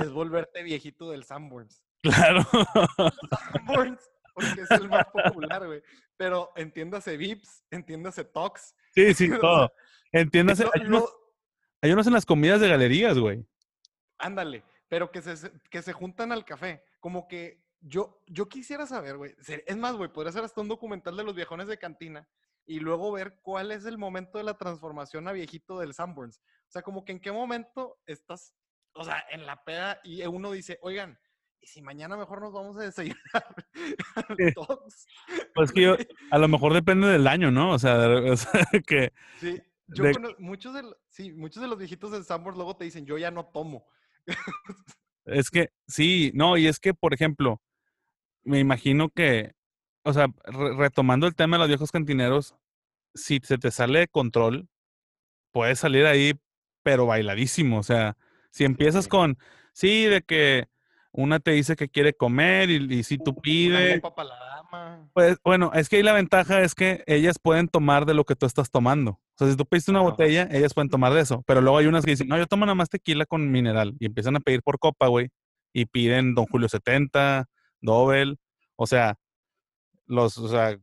es 0.00 0.10
volverte 0.10 0.62
viejito 0.62 1.10
del 1.10 1.24
Sanborns. 1.24 1.82
Claro. 2.00 2.40
Sanborns 3.52 4.10
porque 4.38 4.62
es 4.62 4.70
el 4.70 4.88
más 4.88 5.06
popular, 5.06 5.66
güey. 5.66 5.82
Pero 6.16 6.52
entiéndase 6.56 7.16
Vips, 7.16 7.64
entiéndase 7.70 8.24
Tox. 8.24 8.74
Sí, 8.94 9.14
sí, 9.14 9.30
todo. 9.40 9.72
Entiéndase. 10.12 10.64
hay, 10.72 11.92
unos, 11.92 12.06
en 12.06 12.12
las 12.12 12.26
comidas 12.26 12.60
de 12.60 12.68
galerías, 12.68 13.18
güey. 13.18 13.44
Ándale, 14.18 14.64
pero 14.88 15.10
que 15.10 15.22
se, 15.22 15.50
que 15.70 15.82
se 15.82 15.92
juntan 15.92 16.32
al 16.32 16.44
café. 16.44 16.82
Como 17.00 17.28
que 17.28 17.62
yo, 17.80 18.22
yo 18.26 18.48
quisiera 18.48 18.86
saber, 18.86 19.16
güey. 19.16 19.34
Es 19.66 19.76
más, 19.76 19.94
güey, 19.96 20.12
podría 20.12 20.32
ser 20.32 20.44
hasta 20.44 20.60
un 20.60 20.68
documental 20.68 21.16
de 21.16 21.24
los 21.24 21.34
viejones 21.34 21.68
de 21.68 21.78
cantina 21.78 22.28
y 22.66 22.80
luego 22.80 23.12
ver 23.12 23.40
cuál 23.42 23.72
es 23.72 23.86
el 23.86 23.98
momento 23.98 24.38
de 24.38 24.44
la 24.44 24.58
transformación 24.58 25.26
a 25.28 25.32
viejito 25.32 25.78
del 25.78 25.94
Sanborns. 25.94 26.38
O 26.38 26.70
sea, 26.70 26.82
como 26.82 27.04
que 27.04 27.12
en 27.12 27.20
qué 27.20 27.32
momento 27.32 27.98
estás, 28.06 28.54
o 28.92 29.04
sea, 29.04 29.24
en 29.30 29.46
la 29.46 29.64
peda 29.64 30.00
y 30.04 30.22
uno 30.26 30.52
dice, 30.52 30.78
oigan, 30.82 31.18
¿y 31.60 31.66
si 31.66 31.82
mañana 31.82 32.16
mejor 32.16 32.40
nos 32.40 32.52
vamos 32.52 32.76
a 32.76 32.82
desayunar 32.82 33.16
todos? 34.54 35.06
Pues 35.54 35.72
que 35.72 35.82
yo, 35.82 35.96
a 36.30 36.38
lo 36.38 36.48
mejor 36.48 36.72
depende 36.72 37.08
del 37.08 37.26
año, 37.26 37.50
¿no? 37.50 37.72
O 37.72 37.78
sea, 37.78 37.96
que... 38.86 39.12
Sí, 39.40 39.60
yo 39.88 40.04
muchos, 40.38 40.74
de, 40.74 40.82
sí, 41.08 41.32
muchos 41.32 41.62
de 41.62 41.68
los 41.68 41.78
viejitos 41.78 42.10
del 42.10 42.24
Sambors 42.24 42.56
luego 42.56 42.76
te 42.76 42.84
dicen, 42.84 43.06
yo 43.06 43.16
ya 43.16 43.30
no 43.30 43.46
tomo. 43.46 43.86
es 45.24 45.50
que, 45.50 45.70
sí, 45.86 46.30
no, 46.34 46.56
y 46.56 46.66
es 46.66 46.78
que, 46.78 46.92
por 46.92 47.14
ejemplo, 47.14 47.62
me 48.44 48.58
imagino 48.58 49.08
que, 49.08 49.54
o 50.02 50.12
sea, 50.12 50.28
retomando 50.44 51.26
el 51.26 51.34
tema 51.34 51.56
de 51.56 51.60
los 51.60 51.68
viejos 51.68 51.90
cantineros, 51.90 52.54
si 53.14 53.40
se 53.42 53.58
te 53.58 53.70
sale 53.70 54.00
de 54.00 54.08
control, 54.08 54.68
puedes 55.52 55.78
salir 55.78 56.06
ahí, 56.06 56.34
pero 56.82 57.06
bailadísimo. 57.06 57.78
O 57.78 57.82
sea, 57.82 58.16
si 58.50 58.64
empiezas 58.64 59.08
con, 59.08 59.38
sí, 59.72 60.04
de 60.04 60.22
que 60.22 60.68
una 61.12 61.40
te 61.40 61.52
dice 61.52 61.76
que 61.76 61.88
quiere 61.88 62.12
comer 62.12 62.70
y, 62.70 63.02
si 63.02 63.18
tú 63.18 63.34
pides. 63.34 64.00
Pues 65.14 65.38
bueno, 65.42 65.70
es 65.74 65.88
que 65.88 65.96
ahí 65.96 66.02
la 66.02 66.12
ventaja 66.12 66.60
es 66.62 66.74
que 66.74 67.02
ellas 67.06 67.38
pueden 67.38 67.68
tomar 67.68 68.04
de 68.06 68.14
lo 68.14 68.24
que 68.24 68.36
tú 68.36 68.46
estás 68.46 68.70
tomando. 68.70 69.12
O 69.12 69.34
sea, 69.36 69.50
si 69.50 69.56
tú 69.56 69.64
pediste 69.64 69.90
una 69.90 70.00
botella, 70.00 70.48
ellas 70.50 70.74
pueden 70.74 70.90
tomar 70.90 71.12
de 71.12 71.20
eso. 71.20 71.42
Pero 71.46 71.60
luego 71.60 71.78
hay 71.78 71.86
unas 71.86 72.04
que 72.04 72.12
dicen, 72.12 72.28
no, 72.28 72.36
yo 72.36 72.46
tomo 72.46 72.66
nada 72.66 72.74
más 72.74 72.90
tequila 72.90 73.24
con 73.24 73.50
mineral. 73.50 73.94
Y 73.98 74.06
empiezan 74.06 74.36
a 74.36 74.40
pedir 74.40 74.62
por 74.62 74.78
copa, 74.78 75.06
güey. 75.08 75.28
Y 75.72 75.86
piden 75.86 76.34
Don 76.34 76.46
Julio 76.46 76.68
70, 76.68 77.46
Dobel. 77.80 78.38
O 78.76 78.86
sea, 78.86 79.16
los, 80.06 80.38
o 80.38 80.48
sea, 80.48 80.78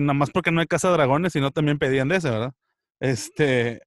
nada 0.00 0.14
más 0.14 0.30
porque 0.30 0.50
no 0.50 0.60
hay 0.60 0.66
casa 0.66 0.88
de 0.88 0.94
dragones, 0.94 1.32
sino 1.32 1.50
también 1.50 1.78
pedían 1.78 2.08
de 2.08 2.16
ese, 2.16 2.30
¿verdad? 2.30 2.52
Este, 3.00 3.82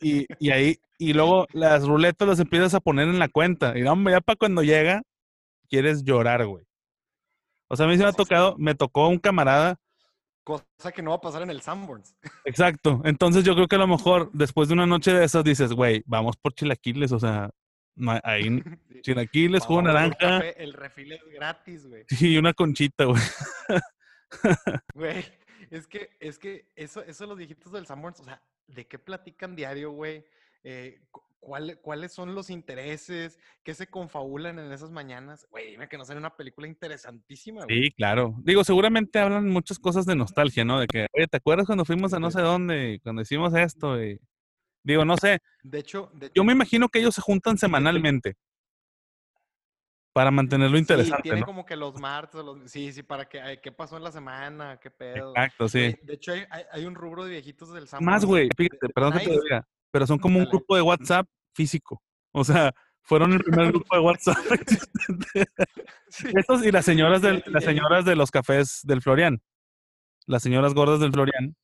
y, 0.00 0.26
y, 0.38 0.50
ahí, 0.50 0.78
y 0.98 1.12
luego 1.12 1.46
las 1.52 1.86
ruletas 1.86 2.28
las 2.28 2.40
empiezas 2.40 2.74
a 2.74 2.80
poner 2.80 3.08
en 3.08 3.18
la 3.18 3.28
cuenta. 3.28 3.76
Y 3.78 3.82
no, 3.82 3.96
ya 4.10 4.20
para 4.20 4.36
cuando 4.36 4.62
llega, 4.62 5.02
quieres 5.68 6.04
llorar, 6.04 6.46
güey. 6.46 6.64
O 7.68 7.76
sea, 7.76 7.86
a 7.86 7.88
mí 7.88 7.96
se 7.96 8.02
me 8.02 8.10
ha 8.10 8.12
tocado, 8.12 8.56
me 8.58 8.74
tocó 8.74 9.08
un 9.08 9.18
camarada. 9.18 9.78
Cosa 10.44 10.92
que 10.94 11.02
no 11.02 11.10
va 11.10 11.16
a 11.16 11.20
pasar 11.20 11.42
en 11.42 11.50
el 11.50 11.60
Sanborns. 11.60 12.14
Exacto. 12.44 13.02
Entonces 13.04 13.44
yo 13.44 13.54
creo 13.54 13.66
que 13.66 13.74
a 13.76 13.80
lo 13.80 13.88
mejor 13.88 14.30
después 14.32 14.68
de 14.68 14.74
una 14.74 14.86
noche 14.86 15.12
de 15.12 15.24
esas 15.24 15.42
dices, 15.42 15.72
güey, 15.72 16.04
vamos 16.06 16.36
por 16.36 16.54
chilaquiles, 16.54 17.10
o 17.10 17.18
sea, 17.18 17.50
no, 17.96 18.20
ahí 18.22 18.62
chilaquiles, 19.02 19.64
jugo 19.64 19.82
naranja. 19.82 20.38
el 20.38 20.72
refil 20.72 21.12
es 21.12 21.22
gratis, 21.34 21.88
güey. 21.88 22.04
Sí, 22.08 22.38
una 22.38 22.52
conchita, 22.52 23.06
güey. 23.06 23.22
Güey, 24.94 25.24
es 25.70 25.86
que, 25.88 26.10
es 26.20 26.38
que 26.38 26.68
eso, 26.76 27.02
eso 27.02 27.26
los 27.26 27.38
viejitos 27.38 27.72
del 27.72 27.86
Sanborns, 27.86 28.20
o 28.20 28.24
sea, 28.24 28.40
¿de 28.66 28.86
qué 28.86 28.98
platican 28.98 29.56
diario, 29.56 29.90
güey? 29.90 30.24
Eh, 30.64 31.00
¿Cuáles 31.38 32.12
son 32.12 32.34
los 32.34 32.50
intereses? 32.50 33.38
¿Qué 33.62 33.72
se 33.72 33.86
confabulan 33.86 34.58
en 34.58 34.72
esas 34.72 34.90
mañanas? 34.90 35.46
Güey, 35.50 35.70
dime 35.70 35.88
que 35.88 35.96
no 35.96 36.04
sale 36.04 36.18
una 36.18 36.34
película 36.34 36.66
interesantísima, 36.66 37.64
güey. 37.64 37.84
Sí, 37.84 37.90
claro. 37.92 38.34
Digo, 38.42 38.64
seguramente 38.64 39.20
hablan 39.20 39.48
muchas 39.48 39.78
cosas 39.78 40.06
de 40.06 40.16
nostalgia, 40.16 40.64
¿no? 40.64 40.80
De 40.80 40.88
que, 40.88 41.06
oye, 41.12 41.28
¿te 41.28 41.36
acuerdas 41.36 41.66
cuando 41.66 41.84
fuimos 41.84 42.12
a 42.14 42.18
no 42.18 42.32
sé 42.32 42.40
dónde? 42.40 42.98
Cuando 43.02 43.22
hicimos 43.22 43.54
esto. 43.54 44.02
Y... 44.02 44.18
Digo, 44.82 45.04
no 45.04 45.16
sé. 45.16 45.38
De 45.62 45.78
hecho, 45.78 46.10
yo 46.34 46.42
me 46.42 46.52
imagino 46.52 46.88
que 46.88 46.98
ellos 46.98 47.14
se 47.14 47.20
juntan 47.20 47.58
semanalmente 47.58 48.36
para 50.16 50.30
mantenerlo 50.30 50.78
interesante. 50.78 51.24
Sí, 51.24 51.28
tiene 51.28 51.44
como 51.44 51.66
que 51.66 51.76
los 51.76 52.00
martes, 52.00 52.42
los, 52.42 52.70
sí, 52.70 52.90
sí, 52.90 53.02
para 53.02 53.28
que, 53.28 53.60
¿qué 53.62 53.70
pasó 53.70 53.98
en 53.98 54.02
la 54.02 54.10
semana? 54.10 54.78
¿Qué 54.80 54.90
pedo? 54.90 55.28
Exacto, 55.28 55.68
sí. 55.68 55.94
De 56.04 56.14
hecho, 56.14 56.32
hay, 56.32 56.62
hay, 56.72 56.86
un 56.86 56.94
rubro 56.94 57.24
de 57.24 57.32
viejitos 57.32 57.70
del 57.74 57.86
Samsung. 57.86 58.08
Más, 58.08 58.24
güey, 58.24 58.48
fíjate, 58.56 58.88
perdón 58.94 59.12
que 59.12 59.26
te 59.26 59.30
diga, 59.32 59.68
pero 59.90 60.06
son 60.06 60.18
como 60.18 60.38
un 60.38 60.46
grupo 60.46 60.74
de 60.74 60.80
WhatsApp 60.80 61.28
físico. 61.52 62.02
O 62.32 62.44
sea, 62.44 62.74
fueron 63.02 63.34
el 63.34 63.40
primer 63.40 63.68
grupo 63.72 63.94
de 63.94 64.00
WhatsApp 64.00 64.38
existente. 64.52 65.48
Estos 66.34 66.64
y 66.64 66.72
las 66.72 66.86
señoras, 66.86 67.20
de, 67.20 67.44
las 67.48 67.64
señoras 67.64 68.06
de 68.06 68.16
los 68.16 68.30
cafés 68.30 68.80
del 68.84 69.02
Florian. 69.02 69.42
Las 70.24 70.42
señoras 70.42 70.72
gordas 70.72 70.98
del 70.98 71.12
Florian. 71.12 71.54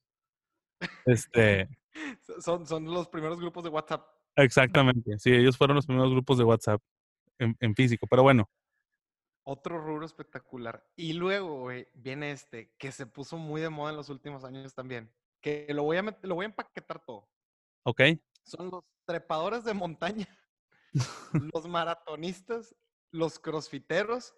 Este. 1.07 1.71
Son, 2.41 2.67
son 2.67 2.85
los 2.85 3.09
primeros 3.09 3.41
grupos 3.41 3.65
de 3.65 3.71
WhatsApp. 3.71 4.07
Exactamente. 4.37 5.19
Sí, 5.19 5.31
ellos 5.31 5.57
fueron 5.57 5.77
los 5.77 5.87
primeros 5.87 6.11
grupos 6.11 6.37
de 6.37 6.45
WhatsApp 6.45 6.83
en, 7.61 7.75
físico. 7.75 8.07
Pero 8.07 8.23
bueno. 8.23 8.51
Otro 9.45 9.79
rubro 9.81 10.07
espectacular. 10.07 10.87
Y 10.97 11.15
luego, 11.15 11.69
viene 11.95 12.31
este, 12.31 12.73
que 12.79 12.93
se 12.93 13.07
puso 13.07 13.37
muy 13.37 13.61
de 13.61 13.71
moda 13.71 13.91
en 13.91 13.97
los 13.97 14.09
últimos 14.09 14.45
años 14.45 14.75
también. 14.75 15.13
Que 15.41 15.67
lo 15.71 15.83
voy 15.83 15.97
a, 15.97 16.19
lo 16.23 16.35
voy 16.37 16.45
a 16.45 16.49
empaquetar 16.49 17.05
todo. 17.05 17.29
Ok. 17.85 18.01
Son 18.45 18.71
los 18.71 18.85
trepadores 19.05 19.65
de 19.65 19.75
montaña, 19.75 20.29
los 21.55 21.67
maratonistas, 21.67 22.75
los 23.11 23.39
crossfiteros 23.39 24.35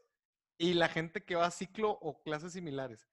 y 0.58 0.74
la 0.74 0.88
gente 0.88 1.24
que 1.24 1.34
va 1.34 1.46
a 1.46 1.50
ciclo 1.50 1.90
o 1.90 2.22
clases 2.22 2.52
similares. 2.52 3.06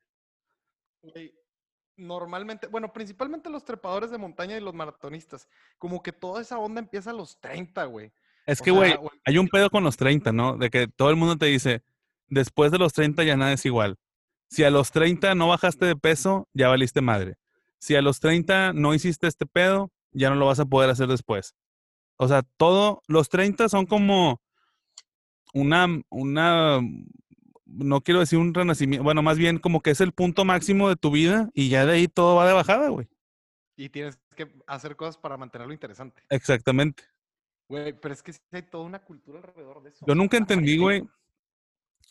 normalmente, 1.98 2.68
bueno, 2.68 2.94
principalmente 2.94 3.50
los 3.50 3.66
trepadores 3.66 4.12
de 4.12 4.18
montaña 4.18 4.58
y 4.58 4.62
los 4.62 4.74
maratonistas. 4.74 5.48
Como 5.78 6.02
que 6.02 6.12
toda 6.12 6.42
esa 6.42 6.58
onda 6.60 6.80
empieza 6.80 7.12
a 7.12 7.14
los 7.14 7.40
30, 7.40 7.86
güey. 7.86 8.12
Es 8.46 8.62
que, 8.62 8.72
güey, 8.72 8.96
hay 9.26 9.38
un 9.38 9.48
pedo 9.48 9.70
con 9.70 9.84
los 9.84 9.98
30, 9.98 10.32
¿no? 10.32 10.58
De 10.58 10.70
que 10.70 10.88
todo 10.88 11.10
el 11.10 11.16
mundo 11.16 11.38
te 11.38 11.46
dice, 11.48 11.84
después 12.28 12.72
de 12.72 12.80
los 12.80 12.94
30 12.94 13.24
ya 13.24 13.38
nada 13.38 13.54
es 13.54 13.66
igual. 13.66 13.98
Si 14.50 14.64
a 14.64 14.70
los 14.70 14.92
30 14.92 15.36
no 15.36 15.48
bajaste 15.48 15.86
de 15.86 15.96
peso, 15.96 16.50
ya 16.54 16.68
valiste 16.68 17.02
madre. 17.02 17.38
Si 17.80 17.96
a 17.96 18.02
los 18.02 18.20
30 18.20 18.74
no 18.74 18.94
hiciste 18.94 19.28
este 19.28 19.46
pedo, 19.46 19.92
ya 20.12 20.30
no 20.30 20.36
lo 20.36 20.48
vas 20.48 20.60
a 20.60 20.66
poder 20.66 20.90
hacer 20.90 21.08
después. 21.08 21.56
O 22.18 22.28
sea, 22.28 22.44
todo, 22.58 23.02
los 23.08 23.30
30 23.30 23.70
son 23.70 23.86
como 23.86 24.42
una, 25.54 25.88
una, 26.10 26.80
no 27.66 28.02
quiero 28.02 28.20
decir 28.20 28.40
un 28.40 28.54
renacimiento, 28.54 29.04
bueno, 29.04 29.22
más 29.22 29.38
bien 29.38 29.58
como 29.58 29.82
que 29.82 29.92
es 29.92 30.02
el 30.02 30.12
punto 30.12 30.46
máximo 30.46 30.90
de 30.90 30.96
tu 30.96 31.12
vida 31.12 31.50
y 31.54 31.70
ya 31.70 31.86
de 31.86 31.94
ahí 31.94 32.08
todo 32.08 32.36
va 32.36 32.48
de 32.48 32.54
bajada, 32.54 32.90
güey. 32.90 33.08
Y 33.76 33.90
tienes 33.90 34.20
que 34.36 34.52
hacer 34.68 34.96
cosas 34.96 35.18
para 35.18 35.38
mantenerlo 35.38 35.74
interesante. 35.74 36.22
Exactamente. 36.30 37.04
Güey, 37.72 37.94
pero 37.94 38.14
es 38.14 38.22
que 38.22 38.34
hay 38.52 38.64
toda 38.64 38.84
una 38.84 39.00
cultura 39.00 39.40
alrededor 39.40 39.82
de 39.82 39.92
eso. 39.92 40.06
Yo 40.06 40.14
nunca 40.14 40.36
entendí, 40.36 40.78
güey, 40.78 41.04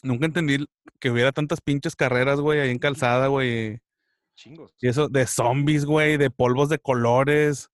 nunca 0.02 0.24
entendí 0.24 0.66
que 0.98 1.10
hubiera 1.10 1.32
tantas 1.32 1.60
pinches 1.60 1.94
carreras, 1.94 2.40
güey, 2.40 2.60
ahí 2.60 2.70
en 2.70 2.78
calzada, 2.78 3.26
güey. 3.26 3.78
Chingos. 4.34 4.74
Y 4.80 4.88
eso 4.88 5.10
de 5.10 5.26
zombies, 5.26 5.84
güey, 5.84 6.16
de 6.16 6.30
polvos 6.30 6.70
de 6.70 6.78
colores 6.78 7.69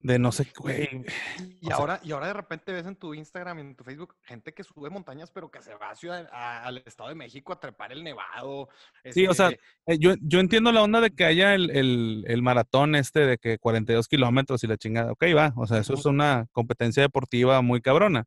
de 0.00 0.18
no 0.18 0.30
sé, 0.30 0.46
güey. 0.56 0.88
Y 1.60 1.72
ahora, 1.72 2.00
y 2.04 2.12
ahora 2.12 2.28
de 2.28 2.32
repente 2.32 2.72
ves 2.72 2.86
en 2.86 2.96
tu 2.96 3.14
Instagram 3.14 3.58
y 3.58 3.60
en 3.62 3.74
tu 3.74 3.84
Facebook 3.84 4.14
gente 4.22 4.54
que 4.54 4.62
sube 4.62 4.90
montañas, 4.90 5.30
pero 5.30 5.50
que 5.50 5.60
se 5.60 5.74
va 5.74 5.90
a 5.90 5.96
ciudad, 5.96 6.28
al 6.32 6.78
Estado 6.86 7.08
de 7.08 7.16
México 7.16 7.52
a 7.52 7.60
trepar 7.60 7.92
el 7.92 8.04
nevado. 8.04 8.68
Sí, 9.10 9.26
o 9.26 9.34
sea, 9.34 9.48
este 9.48 9.60
eh, 9.86 9.98
yo, 9.98 10.14
yo 10.20 10.40
entiendo 10.40 10.70
la 10.70 10.82
onda 10.82 11.00
de 11.00 11.10
que 11.10 11.24
haya 11.24 11.54
el, 11.54 11.70
el, 11.70 12.24
el, 12.28 12.42
maratón 12.42 12.94
este 12.94 13.26
de 13.26 13.38
que 13.38 13.58
42 13.58 14.06
kilómetros 14.06 14.62
y 14.62 14.68
la 14.68 14.76
chingada. 14.76 15.12
Ok, 15.12 15.24
va. 15.36 15.52
O 15.56 15.66
sea, 15.66 15.78
eso 15.78 15.94
es 15.94 16.04
una 16.04 16.46
competencia 16.52 17.02
deportiva 17.02 17.60
muy 17.60 17.80
cabrona. 17.80 18.24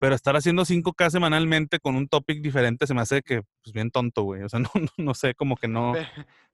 Pero 0.00 0.16
estar 0.16 0.34
haciendo 0.34 0.64
5K 0.64 1.10
semanalmente 1.10 1.78
con 1.78 1.94
un 1.94 2.08
topic 2.08 2.42
diferente 2.42 2.88
se 2.88 2.94
me 2.94 3.02
hace 3.02 3.22
que, 3.22 3.42
pues 3.62 3.72
bien 3.72 3.92
tonto, 3.92 4.24
güey. 4.24 4.42
O 4.42 4.48
sea, 4.48 4.58
no, 4.60 4.70
no, 4.96 5.14
sé, 5.14 5.34
como 5.34 5.56
que 5.56 5.68
no. 5.68 5.94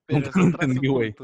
Pero, 0.05 0.27
es 0.27 0.37
otra 0.37 0.67
güey. 0.67 1.15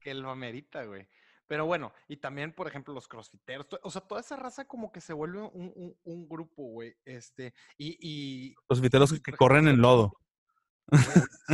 Que 0.00 0.14
lo 0.14 0.30
amerita, 0.30 0.84
güey. 0.84 1.06
Pero 1.52 1.66
bueno, 1.66 1.92
y 2.08 2.16
también, 2.16 2.54
por 2.54 2.66
ejemplo, 2.66 2.94
los 2.94 3.06
crossfiteros, 3.06 3.66
o 3.82 3.90
sea, 3.90 4.00
toda 4.00 4.22
esa 4.22 4.36
raza 4.36 4.64
como 4.64 4.90
que 4.90 5.02
se 5.02 5.12
vuelve 5.12 5.38
un, 5.42 6.26
grupo, 6.26 6.62
güey. 6.62 6.96
Este, 7.04 7.52
y. 7.76 7.98
y 8.00 8.54
los 8.54 8.64
crossfiteros 8.68 9.20
que, 9.20 9.32
corren 9.32 9.68
en 9.68 9.82
lodo. 9.82 10.16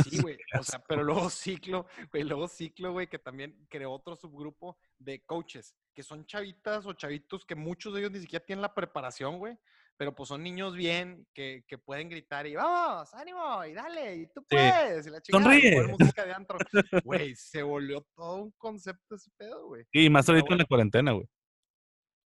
sí, 0.05 0.21
güey. 0.23 0.37
O 0.57 0.63
sea, 0.63 0.81
pero 0.87 1.03
luego 1.03 1.29
ciclo, 1.29 1.85
güey, 2.13 2.23
luego 2.23 2.47
ciclo, 2.47 2.93
güey, 2.93 3.07
que 3.07 3.19
también 3.19 3.67
creó 3.69 3.91
otro 3.91 4.15
subgrupo 4.15 4.77
de 4.99 5.21
coaches, 5.25 5.75
que 5.93 6.01
son 6.01 6.25
chavitas 6.25 6.85
o 6.85 6.93
chavitos 6.93 7.43
que 7.43 7.55
muchos 7.55 7.93
de 7.93 7.99
ellos 7.99 8.11
ni 8.13 8.21
siquiera 8.21 8.45
tienen 8.45 8.61
la 8.61 8.73
preparación, 8.73 9.37
güey, 9.37 9.59
pero 9.99 10.15
pues 10.15 10.29
son 10.29 10.41
niños 10.41 10.77
bien 10.77 11.27
que, 11.33 11.65
que, 11.67 11.77
pueden 11.77 12.07
gritar 12.07 12.47
y 12.47 12.55
vamos, 12.55 13.13
ánimo, 13.13 13.65
y 13.65 13.73
dale, 13.73 14.15
y 14.15 14.27
tú 14.27 14.41
puedes, 14.49 15.05
y 15.05 15.09
la 15.09 15.19
chica 15.19 15.37
Sonríe. 15.37 15.87
música 15.99 16.25
de 16.25 16.31
antro. 16.31 16.57
Güey, 17.03 17.35
se 17.35 17.61
volvió 17.63 18.07
todo 18.15 18.43
un 18.43 18.51
concepto 18.51 19.15
ese 19.15 19.29
pedo, 19.35 19.67
güey. 19.67 19.83
Y 19.91 20.09
más 20.09 20.29
ahorita 20.29 20.53
en 20.53 20.57
la 20.59 20.65
cuarentena, 20.65 21.11
güey. 21.11 21.27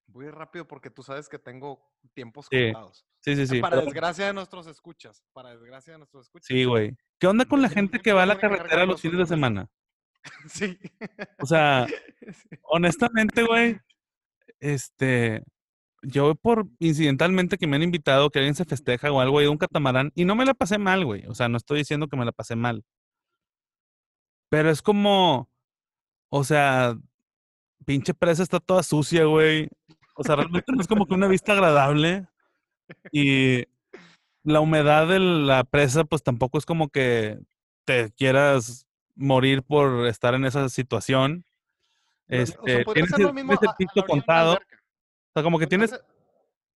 Voy 0.09 0.29
rápido 0.31 0.67
porque 0.67 0.91
tú 0.91 1.05
sabes 1.05 1.29
que 1.29 1.39
tengo 1.39 1.81
tiempos 2.13 2.49
contados. 2.49 3.07
Sí, 3.21 3.37
sí, 3.37 3.47
sí. 3.47 3.61
Para 3.61 3.81
desgracia 3.81 4.27
de 4.27 4.33
nuestros 4.33 4.67
escuchas. 4.67 5.23
Para 5.33 5.51
desgracia 5.51 5.93
de 5.93 5.99
nuestros 5.99 6.25
escuchas. 6.25 6.49
Sí, 6.49 6.65
güey. 6.65 6.97
¿Qué 7.21 7.29
onda 7.29 7.45
con 7.45 7.63
la 7.63 7.69
gente 7.69 8.01
que 8.01 8.13
va 8.13 8.25
a 8.25 8.27
la 8.27 8.39
carretera 8.39 8.85
los 8.85 9.01
fines 9.01 9.19
de 9.19 9.27
semana? 9.27 9.69
Sí. 10.49 10.77
O 11.39 11.47
sea, 11.47 11.87
honestamente, 12.65 13.43
güey, 13.43 13.79
este, 14.59 15.43
yo 16.03 16.35
por 16.35 16.67
incidentalmente 16.79 17.59
que 17.59 17.67
me 17.67 17.77
han 17.77 17.83
invitado, 17.83 18.31
que 18.31 18.39
alguien 18.39 18.55
se 18.55 18.65
festeja 18.65 19.11
o 19.13 19.21
algo, 19.21 19.41
he 19.41 19.45
ido 19.45 19.51
a 19.51 19.53
un 19.53 19.59
catamarán 19.59 20.13
y 20.15 20.25
no 20.25 20.35
me 20.35 20.45
la 20.45 20.55
pasé 20.55 20.79
mal, 20.79 21.05
güey. 21.05 21.27
O 21.27 21.35
sea, 21.35 21.49
no 21.49 21.57
estoy 21.57 21.79
diciendo 21.79 22.09
que 22.09 22.17
me 22.17 22.25
la 22.25 22.33
pasé 22.33 22.57
mal. 22.57 22.85
Pero 24.49 24.71
es 24.71 24.83
como, 24.83 25.49
o 26.29 26.45
sea, 26.45 26.97
pinche 27.85 28.15
presa 28.15 28.43
está 28.43 28.61
toda 28.61 28.83
sucia, 28.83 29.25
güey. 29.25 29.69
O 30.15 30.25
sea, 30.25 30.37
realmente 30.37 30.73
no 30.73 30.81
es 30.81 30.89
como 30.89 31.07
que 31.07 31.15
una 31.15 31.29
vista 31.29 31.53
agradable. 31.53 32.27
Y 33.13 33.65
la 34.43 34.61
humedad 34.61 35.07
de 35.07 35.21
la 35.21 35.65
presa, 35.65 36.05
pues 36.05 36.23
tampoco 36.23 36.59
es 36.59 36.67
como 36.67 36.89
que 36.89 37.39
te 37.85 38.11
quieras 38.13 38.87
morir 39.15 39.63
por 39.63 40.07
estar 40.07 40.35
en 40.35 40.45
esa 40.45 40.69
situación. 40.69 41.45
Este, 42.29 42.85
tienes, 42.85 43.13
el 43.13 44.05
contado. 44.07 44.59
O 45.31 45.33
sea, 45.35 45.43
como 45.43 45.59
que 45.59 45.66
tienes, 45.66 45.99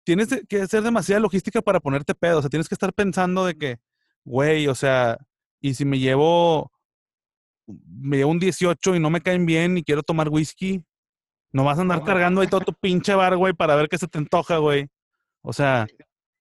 tienes 0.04 0.28
que 0.48 0.62
hacer 0.62 0.82
demasiada 0.82 1.20
logística 1.20 1.62
para 1.62 1.80
ponerte 1.80 2.14
pedo. 2.14 2.38
O 2.38 2.40
sea, 2.42 2.50
tienes 2.50 2.68
que 2.68 2.74
estar 2.74 2.92
pensando 2.92 3.46
de 3.46 3.56
que, 3.56 3.80
güey, 4.24 4.68
o 4.68 4.74
sea, 4.74 5.18
Y 5.60 5.74
si 5.74 5.84
me 5.84 5.98
llevo, 5.98 6.70
me 7.66 8.18
llevo 8.18 8.30
un 8.30 8.38
18 8.38 8.96
y 8.96 9.00
no 9.00 9.10
me 9.10 9.20
caen 9.20 9.46
bien 9.46 9.78
y 9.78 9.84
quiero 9.84 10.02
tomar 10.02 10.28
whisky, 10.28 10.84
no 11.52 11.64
vas 11.64 11.78
a 11.78 11.82
andar 11.82 12.02
cargando 12.02 12.40
ahí 12.40 12.48
todo 12.48 12.60
tu 12.60 12.74
pinche 12.74 13.14
bar, 13.14 13.36
güey, 13.36 13.52
para 13.52 13.76
ver 13.76 13.88
qué 13.88 13.98
se 13.98 14.08
te 14.08 14.18
antoja, 14.18 14.58
güey. 14.58 14.88
O 15.42 15.52
sea. 15.52 15.86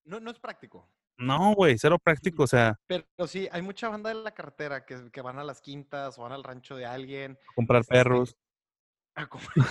No, 0.04 0.20
no 0.20 0.30
es 0.30 0.38
práctico. 0.38 0.88
No, 1.18 1.54
güey, 1.54 1.78
cero 1.78 1.98
práctico, 2.02 2.44
o 2.44 2.46
sea. 2.46 2.80
Pero, 2.86 3.04
sí, 3.26 3.48
hay 3.52 3.62
mucha 3.62 3.88
banda 3.88 4.10
en 4.10 4.24
la 4.24 4.32
carretera 4.32 4.84
que, 4.84 5.10
que, 5.10 5.20
van 5.20 5.38
a 5.38 5.44
las 5.44 5.60
quintas 5.60 6.18
o 6.18 6.22
van 6.22 6.32
al 6.32 6.42
rancho 6.42 6.74
de 6.76 6.86
alguien. 6.86 7.38
A 7.50 7.54
comprar 7.54 7.84
perros. 7.84 8.36
A 9.14 9.26
comprar, 9.26 9.66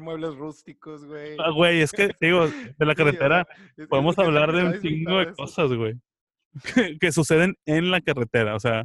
muebles 0.00 0.34
rústicos, 0.36 1.04
güey. 1.04 1.36
Ah, 1.38 1.50
güey, 1.50 1.80
es 1.80 1.92
que, 1.92 2.14
digo, 2.20 2.46
de 2.48 2.86
la 2.86 2.94
carretera 2.94 3.46
podemos 3.88 4.18
hablar 4.18 4.52
de 4.52 4.64
un 4.64 4.80
chingo 4.80 5.18
de 5.18 5.32
cosas, 5.32 5.72
güey. 5.72 5.94
Que, 7.00 7.12
suceden 7.12 7.56
en 7.66 7.90
la 7.90 8.00
carretera, 8.00 8.54
o 8.54 8.60
sea. 8.60 8.84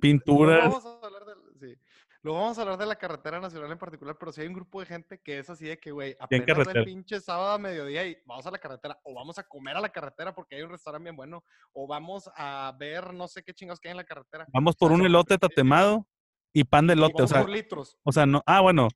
Pinturas. 0.00 0.68
Vamos 0.68 0.86
a 0.86 1.06
hablar 1.06 1.24
de, 1.24 1.34
sí. 1.58 1.78
Luego 2.22 2.40
vamos 2.40 2.58
a 2.58 2.62
hablar 2.62 2.78
de 2.78 2.86
la 2.86 2.96
carretera 2.96 3.38
nacional 3.38 3.70
en 3.70 3.78
particular, 3.78 4.16
pero 4.18 4.32
si 4.32 4.40
hay 4.40 4.46
un 4.46 4.54
grupo 4.54 4.80
de 4.80 4.86
gente 4.86 5.20
que 5.20 5.38
es 5.38 5.50
así 5.50 5.66
de 5.66 5.78
que, 5.78 5.90
güey, 5.90 6.16
apenas 6.18 6.66
el 6.74 6.84
pinche 6.84 7.20
sábado 7.20 7.52
a 7.52 7.58
mediodía 7.58 8.06
y 8.06 8.16
vamos 8.24 8.46
a 8.46 8.50
la 8.50 8.58
carretera, 8.58 8.98
o 9.04 9.14
vamos 9.14 9.38
a 9.38 9.42
comer 9.42 9.76
a 9.76 9.80
la 9.80 9.90
carretera 9.90 10.34
porque 10.34 10.56
hay 10.56 10.62
un 10.62 10.70
restaurante 10.70 11.04
bien 11.04 11.16
bueno, 11.16 11.44
o 11.74 11.86
vamos 11.86 12.30
a 12.34 12.74
ver 12.78 13.12
no 13.12 13.28
sé 13.28 13.42
qué 13.42 13.52
chingados 13.52 13.78
que 13.78 13.88
hay 13.88 13.92
en 13.92 13.98
la 13.98 14.04
carretera. 14.04 14.46
Vamos 14.54 14.74
por 14.74 14.90
un 14.90 15.04
elote 15.04 15.36
tatemado 15.36 16.06
y 16.54 16.64
pan 16.64 16.86
de 16.86 16.94
elote, 16.94 17.22
o 17.22 17.26
sea. 17.26 17.44
litros. 17.44 17.98
O 18.04 18.12
sea, 18.12 18.24
no, 18.24 18.42
ah, 18.46 18.62
bueno, 18.62 18.88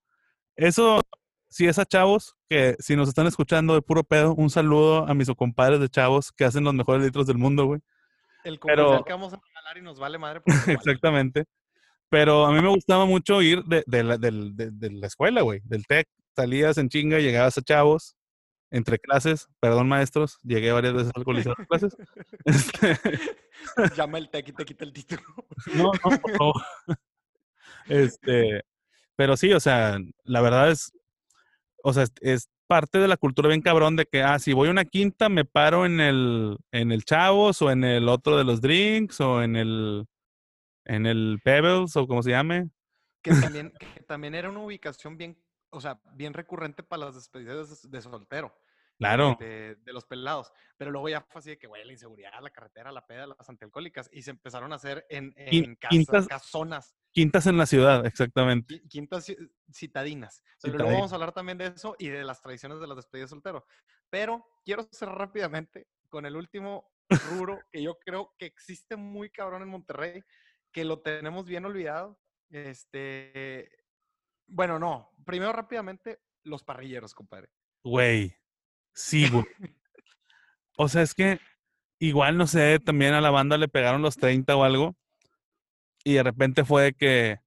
eso 0.59 1.01
sí 1.49 1.66
es 1.66 1.79
a 1.79 1.87
chavos 1.87 2.37
que 2.49 2.77
si 2.81 2.97
nos 2.97 3.09
están 3.09 3.27
escuchando 3.27 3.75
de 3.75 3.83
puro 3.83 4.03
pedo, 4.05 4.35
un 4.35 4.51
saludo 4.51 5.09
a 5.09 5.14
mis 5.14 5.31
compadres 5.31 5.81
de 5.81 5.88
chavos 5.88 6.33
que 6.33 6.44
hacen 6.44 6.64
los 6.64 6.75
mejores 6.75 7.05
litros 7.05 7.27
del 7.27 7.38
mundo, 7.38 7.66
güey. 7.66 7.81
El 8.44 8.59
comercial 8.59 9.05
que 9.05 9.12
vamos 9.12 9.33
a 9.33 9.40
regalar 9.40 9.79
y 9.79 9.83
nos 9.83 9.99
vale 9.99 10.18
madre. 10.18 10.42
Exactamente. 10.66 11.44
Pero 12.11 12.47
a 12.47 12.53
mí 12.53 12.61
me 12.61 12.68
gustaba 12.68 13.05
mucho 13.05 13.40
ir 13.42 13.62
de, 13.64 13.85
la, 14.03 14.16
de, 14.16 14.90
la, 14.90 15.07
escuela, 15.07 15.42
güey, 15.42 15.61
del 15.64 15.87
TEC. 15.87 16.09
Salías 16.35 16.79
en 16.79 16.88
chinga, 16.88 17.18
llegabas 17.18 17.59
a 17.59 17.62
chavos, 17.62 18.16
entre 18.71 18.99
clases, 18.99 19.49
perdón 19.61 19.88
maestros, 19.88 20.38
llegué 20.42 20.73
varias 20.73 20.94
veces 20.94 21.12
alcoholizado 21.14 21.57
a 21.59 21.66
clases. 21.66 21.97
Este 22.44 22.99
Llama 23.97 24.18
el 24.18 24.31
TEC 24.31 24.49
y 24.49 24.53
te 24.53 24.64
quita 24.64 24.85
el 24.85 24.92
título. 24.92 25.23
No, 25.75 25.92
no, 25.92 26.18
por 26.18 26.37
favor. 26.37 26.62
Este, 27.88 28.62
pero 29.18 29.37
sí, 29.37 29.52
o 29.52 29.59
sea, 29.59 29.98
la 30.22 30.40
verdad 30.40 30.70
es, 30.70 30.92
o 31.83 31.92
sea, 31.92 32.04
es, 32.20 32.48
parte 32.68 32.98
de 32.98 33.09
la 33.09 33.16
cultura 33.16 33.48
bien 33.48 33.62
cabrón 33.62 33.96
de 33.96 34.04
que, 34.04 34.22
ah, 34.22 34.38
si 34.38 34.52
voy 34.52 34.68
a 34.68 34.70
una 34.70 34.85
quinta, 34.85 35.31
me 35.31 35.46
paro 35.46 35.87
en 35.87 36.00
el, 36.00 36.59
en 36.70 36.92
el 36.92 37.02
Chavos 37.02 37.62
o 37.62 37.70
en 37.70 37.83
el 37.83 38.11
otro 38.11 38.37
de 38.37 38.44
los 38.44 38.61
drinks 38.61 39.20
o 39.22 39.42
en 39.42 39.57
el, 39.57 40.07
en 40.85 41.07
el 41.07 41.40
Pebbles 41.42 41.96
o 41.96 42.07
como 42.07 42.22
se 42.22 42.31
llame. 42.31 42.68
Que 43.22 43.33
también, 43.33 43.72
que 43.72 44.02
también 44.02 44.35
era 44.35 44.50
una 44.50 44.61
ubicación 44.61 45.16
bien, 45.16 45.42
o 45.70 45.81
sea, 45.81 45.98
bien 46.12 46.35
recurrente 46.35 46.83
para 46.83 47.07
las 47.07 47.14
despedidas 47.14 47.90
de 47.90 48.02
soltero. 48.02 48.54
Claro. 48.99 49.37
De, 49.39 49.77
los 49.87 50.05
pelados. 50.05 50.53
Pero 50.77 50.91
luego 50.91 51.09
ya 51.09 51.21
fue 51.23 51.39
así 51.39 51.51
de 51.51 51.59
que, 51.59 51.67
güey, 51.67 51.85
la 51.85 51.93
inseguridad, 51.93 52.33
la 52.43 52.51
carretera, 52.51 52.91
la 52.91 53.07
peda, 53.07 53.29
las 53.29 53.49
antialcohólicas. 53.49 54.11
Y 54.13 54.23
se 54.23 54.33
empezaron 54.33 54.73
a 54.73 54.77
hacer 54.77 55.07
en, 55.09 55.33
en 55.37 55.77
quintas, 55.89 56.27
casonas. 56.27 56.97
Quintas 57.13 57.47
en 57.47 57.57
la 57.57 57.67
ciudad, 57.67 58.05
exactamente. 58.05 58.83
Quintas 58.89 59.33
citadinas. 59.73 60.43
Pero 60.61 60.79
luego 60.79 60.93
vamos 60.93 61.13
a 61.13 61.15
hablar 61.15 61.33
también 61.33 61.59
de 61.59 61.67
eso 61.69 61.95
y 61.99 62.09
de 62.09 62.25
las 62.25 62.43
tradiciones 62.43 62.81
de 62.81 62.87
las 62.87 62.97
despedidas 62.97 63.31
soltero. 63.31 63.65
Pero 64.11 64.45
quiero 64.65 64.89
cerrar 64.91 65.19
rápidamente 65.19 65.89
con 66.09 66.27
el 66.27 66.37
último 66.37 66.91
rubro 67.31 67.61
que 67.71 67.83
yo 67.83 67.99
creo 67.99 68.35
que 68.39 68.47
existe 68.47 68.97
muy 68.97 69.31
cabrón 69.31 69.63
en 69.63 69.69
Monterrey, 69.69 70.23
que 70.73 70.85
lo 70.85 71.01
tenemos 71.01 71.47
bien 71.47 71.65
olvidado. 71.65 72.19
Este, 72.51 73.71
bueno, 74.47 74.79
no. 74.79 75.11
Primero 75.25 75.53
rápidamente, 75.53 76.21
los 76.43 76.65
parrilleros, 76.65 77.15
compadre. 77.15 77.51
Güey. 77.85 78.37
Sí, 78.99 79.29
güey. 79.31 79.45
O 80.77 80.89
sea, 80.89 81.03
es 81.03 81.15
que 81.15 81.39
igual, 82.01 82.37
no 82.37 82.49
sé, 82.49 82.81
también 82.81 83.15
a 83.15 83.21
la 83.21 83.31
banda 83.31 83.57
le 83.57 83.69
pegaron 83.69 84.03
los 84.03 84.17
30 84.17 84.57
o 84.57 84.65
algo. 84.65 84.97
Y 86.03 86.15
de 86.15 86.23
repente 86.25 86.65
fue 86.65 86.95
que 86.95 87.39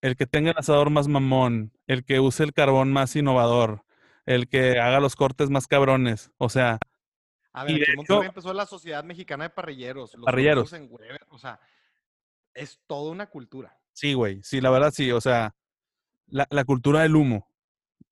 el 0.00 0.16
que 0.16 0.26
tenga 0.26 0.52
el 0.52 0.56
asador 0.56 0.88
más 0.88 1.06
mamón, 1.06 1.72
el 1.86 2.06
que 2.06 2.20
use 2.20 2.42
el 2.42 2.54
carbón 2.54 2.90
más 2.90 3.14
innovador, 3.16 3.84
el 4.24 4.48
que 4.48 4.80
haga 4.80 4.98
los 4.98 5.14
cortes 5.14 5.50
más 5.50 5.66
cabrones. 5.66 6.30
O 6.38 6.48
sea. 6.48 6.78
A 7.52 7.64
ver, 7.64 7.84
empezó 8.24 8.54
la 8.54 8.64
Sociedad 8.64 9.04
Mexicana 9.04 9.44
de 9.44 9.50
Parrilleros. 9.50 10.14
Los 10.14 10.24
parrilleros. 10.24 10.72
En 10.72 10.88
o 11.28 11.38
sea, 11.38 11.60
es 12.54 12.80
toda 12.86 13.12
una 13.12 13.26
cultura. 13.26 13.78
Sí, 13.92 14.14
güey. 14.14 14.42
Sí, 14.42 14.62
la 14.62 14.70
verdad 14.70 14.90
sí. 14.90 15.12
O 15.12 15.20
sea, 15.20 15.54
la, 16.28 16.46
la 16.48 16.64
cultura 16.64 17.02
del 17.02 17.14
humo. 17.14 17.46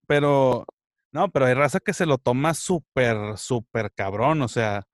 Pero 0.06 0.66
no, 1.12 1.30
pero 1.30 1.44
hay 1.46 1.54
raza 1.54 1.78
que 1.78 1.92
se 1.92 2.06
lo 2.06 2.16
toma 2.18 2.54
súper, 2.54 3.36
súper 3.36 3.92
cabrón. 3.92 4.40
O 4.40 4.48
sea, 4.48 4.86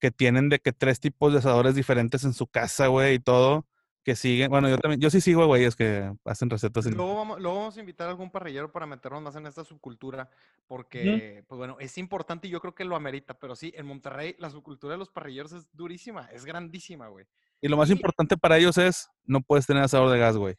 que 0.00 0.10
tienen 0.10 0.48
de 0.48 0.58
que 0.58 0.72
tres 0.72 1.00
tipos 1.00 1.32
de 1.32 1.38
asadores 1.38 1.74
diferentes 1.74 2.24
en 2.24 2.32
su 2.32 2.46
casa, 2.46 2.86
güey, 2.86 3.14
y 3.14 3.18
todo. 3.18 3.66
Que 4.02 4.16
siguen. 4.16 4.50
Bueno, 4.50 4.68
yo 4.68 4.78
también, 4.78 5.00
yo 5.00 5.10
sí 5.10 5.20
sigo, 5.20 5.46
güey, 5.46 5.64
es 5.64 5.74
que 5.74 6.12
hacen 6.24 6.48
recetas. 6.48 6.86
Luego, 6.86 7.16
vamos, 7.16 7.40
luego 7.40 7.58
vamos 7.58 7.76
a 7.76 7.80
invitar 7.80 8.06
a 8.06 8.10
algún 8.10 8.30
parrillero 8.30 8.70
para 8.70 8.86
meternos 8.86 9.20
más 9.20 9.34
en 9.34 9.46
esta 9.48 9.64
subcultura, 9.64 10.30
porque, 10.68 11.44
pues 11.48 11.58
bueno, 11.58 11.76
es 11.80 11.98
importante 11.98 12.46
y 12.46 12.52
yo 12.52 12.60
creo 12.60 12.72
que 12.72 12.84
lo 12.84 12.94
amerita, 12.94 13.34
pero 13.34 13.56
sí, 13.56 13.72
en 13.76 13.84
Monterrey 13.84 14.36
la 14.38 14.48
subcultura 14.48 14.92
de 14.92 14.98
los 14.98 15.10
parrilleros 15.10 15.52
es 15.52 15.66
durísima, 15.72 16.28
es 16.32 16.44
grandísima, 16.44 17.08
güey. 17.08 17.26
Y 17.60 17.66
lo 17.66 17.76
más 17.76 17.90
importante 17.90 18.36
para 18.36 18.58
ellos 18.58 18.78
es, 18.78 19.08
no 19.24 19.40
puedes 19.40 19.66
tener 19.66 19.82
asador 19.82 20.12
de 20.12 20.18
gas, 20.20 20.36
güey. 20.36 20.54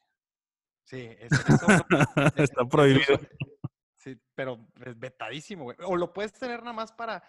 Sí, 0.84 1.10
está 2.36 2.66
prohibido 2.66 3.18
pero 4.36 4.68
es 4.86 4.98
vetadísimo, 4.98 5.66
güey. 5.66 5.78
O 5.84 5.96
lo 5.96 6.14
puedes 6.14 6.34
tener 6.34 6.60
nada 6.62 6.74
más 6.74 6.92
para, 6.92 7.24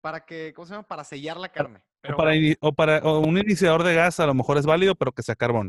para 0.00 0.24
que, 0.24 0.52
¿cómo 0.54 0.66
se 0.66 0.74
llama? 0.74 0.86
Para 0.86 1.04
sellar 1.04 1.36
la 1.36 1.50
carne. 1.50 1.82
o, 2.04 2.16
para, 2.16 2.32
o 2.60 2.72
para 2.72 3.02
un 3.02 3.38
iniciador 3.38 3.82
de 3.82 3.94
gas 3.94 4.20
a 4.20 4.26
lo 4.26 4.34
mejor 4.34 4.58
es 4.58 4.66
válido, 4.66 4.94
pero 4.94 5.12
que 5.12 5.22
sea 5.22 5.36
carbón. 5.36 5.68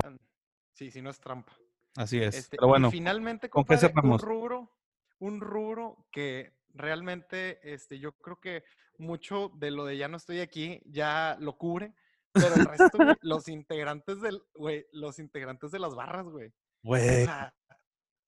Sí, 0.74 0.91
si 0.91 1.02
no 1.02 1.10
es 1.10 1.19
trampa. 1.19 1.54
Así 1.95 2.21
es. 2.21 2.36
Este, 2.36 2.58
pero 2.58 2.69
bueno, 2.69 2.89
finalmente, 2.89 3.50
¿con 3.50 3.65
qué 3.65 3.78
un 4.04 4.19
rubro, 4.19 4.71
un 5.19 5.41
rubro 5.41 6.08
que 6.12 6.54
realmente, 6.74 7.60
este, 7.74 8.00
yo 8.00 8.13
creo 8.13 8.39
que 8.39 8.63
mucho 8.97 9.52
de 9.56 9.71
lo 9.71 9.86
de 9.86 9.97
ya 9.97 10.08
no 10.08 10.17
estoy 10.17 10.39
aquí 10.39 10.82
ya 10.86 11.36
lo 11.39 11.58
cubre, 11.58 11.93
pero 12.32 12.56
el 12.56 12.65
resto, 12.65 12.97
los 13.21 13.47
integrantes 13.47 14.21
del, 14.21 14.41
güey, 14.56 14.86
los 14.91 15.19
integrantes 15.19 15.71
de 15.71 15.80
las 15.80 15.95
barras, 15.95 16.28
güey. 16.28 16.54
Güey. 16.84 17.28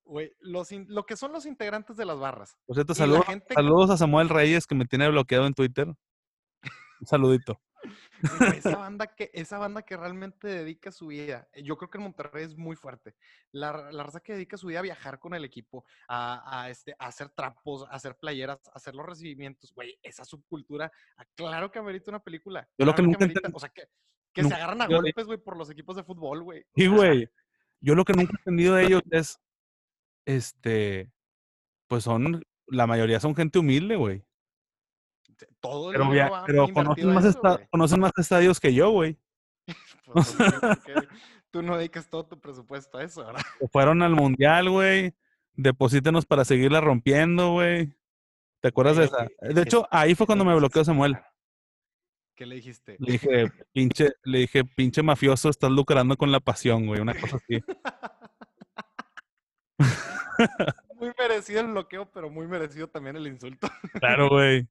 Güey, 0.05 0.33
lo 0.41 1.05
que 1.05 1.15
son 1.15 1.31
los 1.31 1.45
integrantes 1.45 1.95
de 1.95 2.05
las 2.05 2.19
barras. 2.19 2.57
Por 2.65 2.75
cierto, 2.75 2.93
saludos, 2.93 3.25
saludos 3.53 3.89
a 3.89 3.97
Samuel 3.97 4.29
Reyes 4.29 4.67
que 4.67 4.75
me 4.75 4.85
tiene 4.85 5.07
bloqueado 5.09 5.47
en 5.47 5.53
Twitter. 5.53 5.87
Un 5.87 7.07
saludito. 7.07 7.59
esa, 8.55 8.77
banda 8.77 9.07
que, 9.07 9.29
esa 9.33 9.57
banda 9.57 9.81
que 9.81 9.97
realmente 9.97 10.47
dedica 10.47 10.91
su 10.91 11.07
vida, 11.07 11.47
eh, 11.53 11.63
yo 11.63 11.77
creo 11.77 11.89
que 11.89 11.97
en 11.97 12.03
Monterrey 12.03 12.43
es 12.43 12.55
muy 12.55 12.75
fuerte. 12.75 13.15
La, 13.51 13.91
la 13.91 14.03
raza 14.03 14.19
que 14.19 14.33
dedica 14.33 14.57
su 14.57 14.67
vida 14.67 14.79
a 14.79 14.83
viajar 14.83 15.19
con 15.19 15.33
el 15.33 15.43
equipo, 15.45 15.85
a, 16.07 16.67
este, 16.69 16.95
a 16.99 17.07
hacer 17.07 17.29
trapos, 17.29 17.83
a 17.89 17.95
hacer 17.95 18.15
playeras, 18.17 18.59
a 18.67 18.77
hacer 18.77 18.95
los 18.95 19.05
recibimientos, 19.05 19.73
güey, 19.73 19.97
esa 20.01 20.25
subcultura, 20.25 20.91
ah, 21.17 21.25
claro 21.35 21.71
que 21.71 21.79
amerita 21.79 22.11
una 22.11 22.23
película. 22.23 22.67
Yo 22.77 22.85
lo 22.85 22.95
que 22.95 23.01
nunca 23.01 23.27
O 23.53 23.59
sea, 23.59 23.69
que, 23.69 23.87
que 24.33 24.43
se 24.43 24.53
agarran 24.53 24.81
a 24.81 24.87
golpes, 24.87 25.25
güey, 25.25 25.37
por 25.37 25.57
los 25.57 25.69
equipos 25.69 25.95
de 25.95 26.03
fútbol, 26.03 26.43
güey. 26.43 26.65
Sí, 26.75 26.87
güey. 26.87 27.29
Yo 27.81 27.95
lo 27.95 28.05
que 28.05 28.13
nunca 28.13 28.31
he 28.31 28.39
entendido 28.39 28.75
de 28.75 28.85
ellos 28.85 29.01
es 29.11 29.41
este, 30.25 31.11
pues 31.87 32.03
son, 32.03 32.43
la 32.67 32.87
mayoría 32.87 33.19
son 33.19 33.35
gente 33.35 33.59
humilde, 33.59 33.95
güey. 33.95 34.23
Todo 35.59 35.91
el 35.91 35.97
pero, 35.97 36.43
pero 36.45 36.67
conocen, 36.73 37.13
más 37.13 37.37
conocen 37.71 37.99
más 37.99 38.11
estadios 38.17 38.59
que 38.59 38.73
yo, 38.73 38.91
güey. 38.91 39.17
Pues, 40.13 40.35
tú 41.49 41.61
no 41.61 41.77
dedicas 41.77 42.09
todo 42.09 42.25
tu 42.25 42.39
presupuesto 42.39 42.97
a 42.97 43.03
eso, 43.03 43.25
¿verdad? 43.25 43.41
Fueron 43.71 44.01
al 44.01 44.15
mundial, 44.15 44.69
güey. 44.69 45.13
Deposítenos 45.53 46.25
para 46.25 46.45
seguirla 46.45 46.81
rompiendo, 46.81 47.51
güey. 47.51 47.93
¿Te 48.59 48.69
acuerdas 48.69 48.97
de 48.97 49.05
esa? 49.05 49.27
De 49.39 49.61
hecho, 49.61 49.87
ahí 49.91 50.15
fue 50.15 50.25
cuando 50.25 50.45
me 50.45 50.55
bloqueó 50.55 50.83
Samuel. 50.83 51.17
¿Qué 52.35 52.47
le 52.47 52.55
dijiste? 52.55 52.97
Le 52.99 53.11
dije, 53.13 53.51
pinche, 53.71 54.13
le 54.23 54.39
dije, 54.39 54.65
pinche 54.65 55.03
mafioso, 55.03 55.49
estás 55.49 55.69
lucrando 55.69 56.17
con 56.17 56.31
la 56.31 56.39
pasión, 56.39 56.87
güey. 56.87 56.99
Una 56.99 57.13
cosa 57.13 57.37
así. 57.37 57.63
muy 60.95 61.11
merecido 61.17 61.61
el 61.61 61.67
bloqueo, 61.67 62.09
pero 62.11 62.29
muy 62.29 62.47
merecido 62.47 62.87
también 62.87 63.15
el 63.15 63.27
insulto. 63.27 63.67
Claro, 63.99 64.29
güey. 64.29 64.67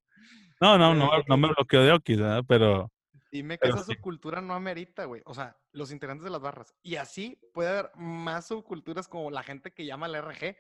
No, 0.61 0.79
no, 0.79 0.95
no, 0.95 1.11
no 1.27 1.37
me 1.37 1.49
bloqueó 1.49 1.83
de 1.83 1.93
Oquis, 1.93 2.19
¿verdad? 2.19 2.45
Pero. 2.47 2.91
Dime 3.31 3.59
que 3.59 3.69
esa 3.69 3.83
subcultura 3.83 4.41
no 4.41 4.55
amerita, 4.55 5.07
güey. 5.07 5.23
O 5.25 5.35
sea, 5.35 5.57
los 5.73 5.91
integrantes 5.91 6.25
de 6.25 6.31
las 6.31 6.43
barras. 6.43 6.75
Y 6.83 6.97
así 6.97 7.39
puede 7.55 7.71
haber 7.71 7.91
más 7.97 8.47
subculturas 8.47 9.09
como 9.09 9.31
la 9.31 9.43
gente 9.43 9.73
que 9.73 9.87
llama 9.87 10.07
al 10.07 10.23
RG. 10.23 10.55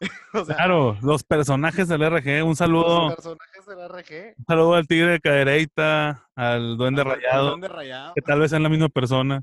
claro, 0.46 0.98
los 1.02 1.22
personajes 1.22 1.88
del 1.88 2.02
RG. 2.02 2.44
Un 2.44 2.56
saludo. 2.56 3.04
Los 3.04 3.14
personajes 3.14 3.60
es 3.60 3.68
el 3.68 3.88
RG. 3.88 4.34
Un 4.38 4.44
saludo 4.44 4.74
al 4.74 4.86
tigre 4.86 5.12
de 5.12 5.20
cadereita, 5.20 6.28
al 6.34 6.76
duende 6.76 7.04
rayado. 7.04 7.50
duende 7.50 7.68
rayado. 7.68 8.12
Que 8.14 8.22
tal 8.22 8.40
vez 8.40 8.50
sean 8.50 8.64
la 8.64 8.68
misma 8.68 8.88
persona. 8.88 9.42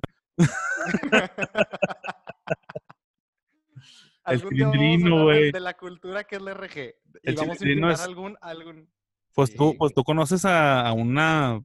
El 4.26 4.40
cilindrino, 4.42 5.24
güey. 5.24 5.52
De 5.52 5.60
la 5.60 5.74
cultura 5.74 6.24
que 6.24 6.36
es 6.36 6.42
el 6.42 6.54
RG. 6.54 6.96
Y 7.24 7.34
vamos 7.36 7.62
a 7.62 7.68
invitar 7.68 8.00
algún, 8.02 8.38
algún. 8.42 8.92
Pues 9.34 9.56
tú, 9.56 9.76
pues 9.78 9.94
tú 9.94 10.04
conoces 10.04 10.46
a, 10.46 10.92
una 10.94 11.62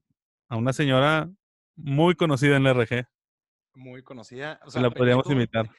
a 0.49 0.57
una 0.57 0.73
señora 0.73 1.31
muy 1.77 2.15
conocida 2.15 2.57
en 2.57 2.67
el 2.67 2.75
RG. 2.75 3.07
Muy 3.75 4.03
conocida. 4.03 4.61
O 4.65 4.71
sea, 4.71 4.83
la 4.83 4.91
podríamos 4.91 5.31
imitar. 5.31 5.71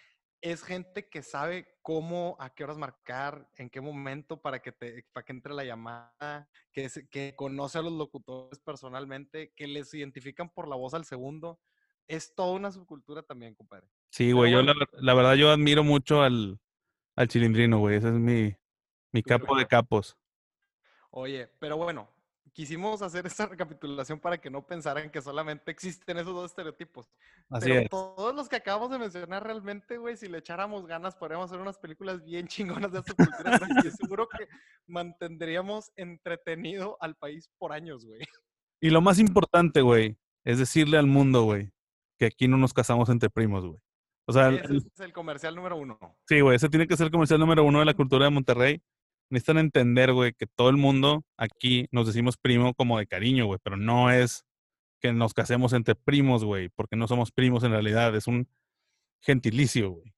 Es 0.42 0.64
gente 0.64 1.10
que 1.10 1.22
sabe 1.22 1.68
cómo, 1.82 2.38
a 2.40 2.54
qué 2.54 2.64
horas 2.64 2.78
marcar, 2.78 3.50
en 3.58 3.70
qué 3.70 3.82
momento 3.82 4.42
para 4.42 4.62
que 4.62 4.72
te, 4.72 5.06
para 5.12 5.26
que 5.26 5.34
entre 5.34 5.54
la 5.54 5.66
llamada, 5.66 6.50
que, 6.72 6.90
que 7.12 7.36
conoce 7.36 7.78
a 7.78 7.82
los 7.82 7.92
locutores 7.92 8.58
personalmente, 8.60 9.52
que 9.54 9.68
les 9.68 9.94
identifican 9.94 10.50
por 10.50 10.70
la 10.70 10.78
voz 10.78 10.94
al 10.94 11.04
segundo. 11.04 11.60
Es 12.08 12.34
toda 12.34 12.54
una 12.54 12.72
subcultura 12.72 13.22
también, 13.22 13.54
compadre. 13.54 13.88
Sí, 14.12 14.32
güey, 14.32 14.52
yo 14.52 14.62
la, 14.64 15.14
verdad 15.14 15.36
yo 15.36 15.52
admiro 15.52 15.84
mucho 15.84 16.24
al, 16.24 16.60
al 17.20 17.28
chilindrino, 17.28 17.80
güey. 17.80 17.98
Ese 17.98 18.08
es 18.08 18.14
mi, 18.14 18.56
mi 19.12 19.22
capo 19.22 19.58
de 19.58 19.66
capos. 19.66 20.18
Oye, 21.12 21.50
pero 21.60 21.76
bueno, 21.76 22.10
quisimos 22.54 23.02
hacer 23.02 23.26
esta 23.28 23.46
recapitulación 23.48 24.22
para 24.22 24.38
que 24.38 24.50
no 24.50 24.66
pensaran 24.66 25.10
que 25.10 25.22
solamente 25.22 25.70
existen 25.70 26.18
esos 26.18 26.34
dos 26.34 26.52
estereotipos. 26.52 27.12
Así 27.50 27.68
Pero 27.68 27.90
todos 27.90 28.34
los 28.34 28.48
que 28.48 28.56
acabamos 28.56 28.90
de 28.90 29.00
mencionar 29.00 29.44
realmente, 29.44 29.98
güey, 29.98 30.16
si 30.16 30.30
le 30.30 30.38
echáramos 30.38 30.88
ganas, 30.88 31.18
podríamos 31.18 31.52
hacer 31.52 31.60
unas 31.60 31.78
películas 31.78 32.24
bien 32.24 32.48
chingonas 32.88 32.94
de 32.94 33.00
esta 33.00 33.14
cultura. 33.14 33.60
y 33.84 33.92
seguro 33.92 34.30
que 34.30 34.48
mantendríamos 34.88 35.92
entretenido 35.98 36.96
al 37.02 37.18
país 37.18 37.50
por 37.58 37.74
años, 37.74 38.06
güey. 38.06 38.22
Y 38.80 38.92
lo 38.92 39.02
más 39.02 39.20
importante, 39.20 39.82
güey, 39.82 40.18
es 40.46 40.58
decirle 40.58 40.98
al 40.98 41.08
mundo, 41.08 41.44
güey, 41.44 41.74
que 42.18 42.28
aquí 42.28 42.48
no 42.48 42.56
nos 42.56 42.74
casamos 42.74 43.10
entre 43.10 43.30
primos, 43.30 43.66
güey. 43.66 43.82
O 44.30 44.34
sea, 44.34 44.50
ese 44.50 44.78
es 44.78 45.00
el 45.00 45.12
comercial 45.12 45.56
número 45.56 45.76
uno. 45.76 45.98
Sí, 46.28 46.40
güey, 46.42 46.56
ese 46.56 46.70
tiene 46.70 46.88
que 46.88 46.96
ser 46.96 47.06
el 47.06 47.12
comercial 47.12 47.40
número 47.40 47.64
uno 47.64 47.80
de 47.80 47.86
la 47.86 47.94
cultura 47.96 48.26
de 48.26 48.32
Monterrey 48.32 48.82
necesitan 49.30 49.58
entender, 49.60 50.14
güey, 50.14 50.34
que 50.34 50.48
todo 50.48 50.70
el 50.70 50.78
mundo 50.78 51.24
aquí 51.38 51.88
nos 51.92 52.08
decimos 52.08 52.38
primo 52.38 52.74
como 52.74 52.98
de 52.98 53.08
cariño, 53.08 53.46
güey, 53.46 53.60
pero 53.64 53.78
no 53.78 54.12
es 54.12 54.46
que 55.00 55.14
nos 55.14 55.34
casemos 55.34 55.74
entre 55.74 55.96
primos, 55.96 56.44
güey, 56.44 56.70
porque 56.70 56.96
no 56.96 57.08
somos 57.08 57.32
primos 57.32 57.64
en 57.64 57.72
realidad, 57.72 58.16
es 58.16 58.28
un 58.28 58.48
gentilicio, 59.22 59.92
güey. 59.92 60.14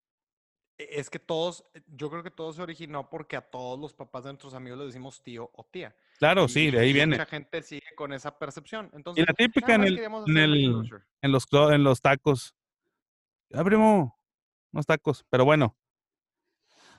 E, 0.77 0.99
es 0.99 1.09
que 1.09 1.19
todos, 1.19 1.63
eh, 1.73 1.81
yo 1.87 2.09
creo 2.09 2.23
que 2.23 2.31
todo 2.31 2.51
se 2.53 2.61
originó 2.61 3.09
porque 3.09 3.35
a 3.35 3.41
todos 3.41 3.79
los 3.79 3.93
papás 3.93 4.23
de 4.23 4.31
nuestros 4.31 4.53
amigos 4.53 4.79
les 4.79 4.87
decimos 4.87 5.21
tío 5.21 5.51
o 5.53 5.65
tía. 5.65 5.95
Claro, 6.17 6.47
sí, 6.47 6.71
de 6.71 6.79
ahí 6.79 6.93
viene. 6.93 7.17
Mucha 7.17 7.25
gente 7.25 7.61
sigue 7.61 7.93
con 7.95 8.13
esa 8.13 8.37
percepción. 8.37 8.89
Entonces, 8.93 9.23
y 9.23 9.27
la 9.27 9.33
típica 9.33 9.75
en, 9.75 9.83
el, 9.83 9.99
en, 9.99 10.37
el, 10.37 10.91
en, 11.21 11.31
los, 11.31 11.47
en 11.51 11.83
los 11.83 12.01
tacos. 12.01 12.55
Ah, 13.53 13.63
primo, 13.63 14.17
unos 14.71 14.85
tacos. 14.85 15.25
Pero 15.29 15.45
bueno, 15.45 15.75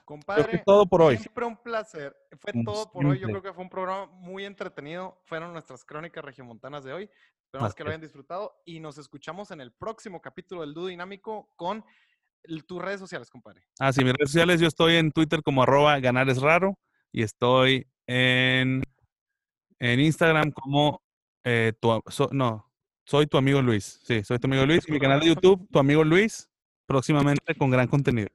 Compadre, 0.05 0.61
todo 0.65 0.85
por 0.85 1.01
hoy. 1.01 1.17
Siempre 1.17 1.45
un 1.45 1.55
placer. 1.55 2.15
Fue 2.39 2.51
todo 2.65 2.91
por 2.91 3.05
hoy. 3.05 3.19
Yo 3.19 3.27
creo 3.27 3.41
que 3.41 3.53
fue 3.53 3.63
un 3.63 3.69
programa 3.69 4.05
muy 4.07 4.43
entretenido. 4.43 5.21
Fueron 5.25 5.53
nuestras 5.53 5.85
crónicas 5.85 6.23
regiomontanas 6.25 6.83
de 6.83 6.91
hoy. 6.93 7.09
Esperamos 7.45 7.73
que 7.73 7.83
lo 7.83 7.89
hayan 7.89 8.01
disfrutado 8.01 8.61
y 8.65 8.79
nos 8.79 8.97
escuchamos 8.97 9.51
en 9.51 9.61
el 9.61 9.71
próximo 9.71 10.21
capítulo 10.21 10.61
del 10.61 10.73
Dúo 10.73 10.87
Dinámico 10.87 11.53
con 11.55 11.85
tus 12.67 12.81
redes 12.81 12.99
sociales, 12.99 13.29
compadre. 13.29 13.63
Ah, 13.79 13.93
sí, 13.93 14.03
mis 14.03 14.13
redes 14.13 14.31
sociales. 14.31 14.59
Yo 14.59 14.67
estoy 14.67 14.95
en 14.95 15.11
Twitter 15.11 15.41
como 15.41 15.63
arroba 15.63 15.99
ganar 15.99 16.29
es 16.29 16.41
raro 16.41 16.77
y 17.11 17.23
estoy 17.23 17.87
en, 18.05 18.83
en 19.79 19.99
Instagram 20.01 20.51
como 20.51 21.01
eh, 21.45 21.73
tu, 21.79 22.01
no, 22.31 22.72
soy 23.05 23.27
tu 23.27 23.37
amigo 23.37 23.61
Luis. 23.61 23.99
Sí, 24.03 24.23
soy 24.23 24.39
tu 24.39 24.47
amigo 24.47 24.65
Luis. 24.65 24.83
Y 24.87 24.91
mi 24.91 24.99
canal 24.99 25.19
de 25.19 25.27
YouTube, 25.27 25.67
tu 25.71 25.79
amigo 25.79 26.03
Luis, 26.03 26.49
próximamente 26.85 27.55
con 27.55 27.69
gran 27.69 27.87
contenido 27.87 28.29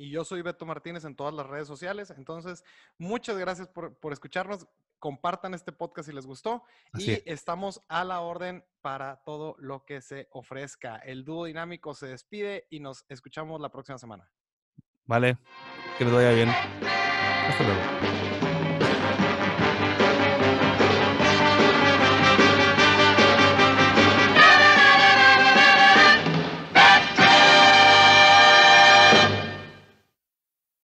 y 0.00 0.08
yo 0.08 0.24
soy 0.24 0.40
Beto 0.40 0.64
Martínez 0.64 1.04
en 1.04 1.14
todas 1.14 1.34
las 1.34 1.46
redes 1.46 1.68
sociales. 1.68 2.10
Entonces, 2.16 2.64
muchas 2.96 3.36
gracias 3.36 3.68
por, 3.68 3.94
escucharnos. 4.10 4.66
Compartan 4.98 5.52
este 5.52 5.72
podcast 5.72 6.08
si 6.08 6.14
les 6.14 6.26
gustó 6.26 6.64
y 6.94 7.22
estamos 7.26 7.82
a 7.86 8.02
la 8.04 8.20
orden 8.20 8.64
para 8.80 9.16
todo 9.24 9.56
lo 9.58 9.84
que 9.84 10.00
se 10.00 10.28
ofrezca. 10.30 10.96
El 10.96 11.26
dúo 11.26 11.44
dinámico 11.44 11.92
se 11.92 12.06
despide 12.06 12.66
y 12.70 12.80
nos 12.80 13.04
escuchamos 13.10 13.60
la 13.60 13.70
próxima 13.70 13.98
semana. 13.98 14.30
Vale, 15.04 15.36
que 15.98 16.04
les 16.04 16.14
vaya 16.14 16.32
bien. 16.32 16.48
Hasta 16.48 17.64
luego. 17.64 18.49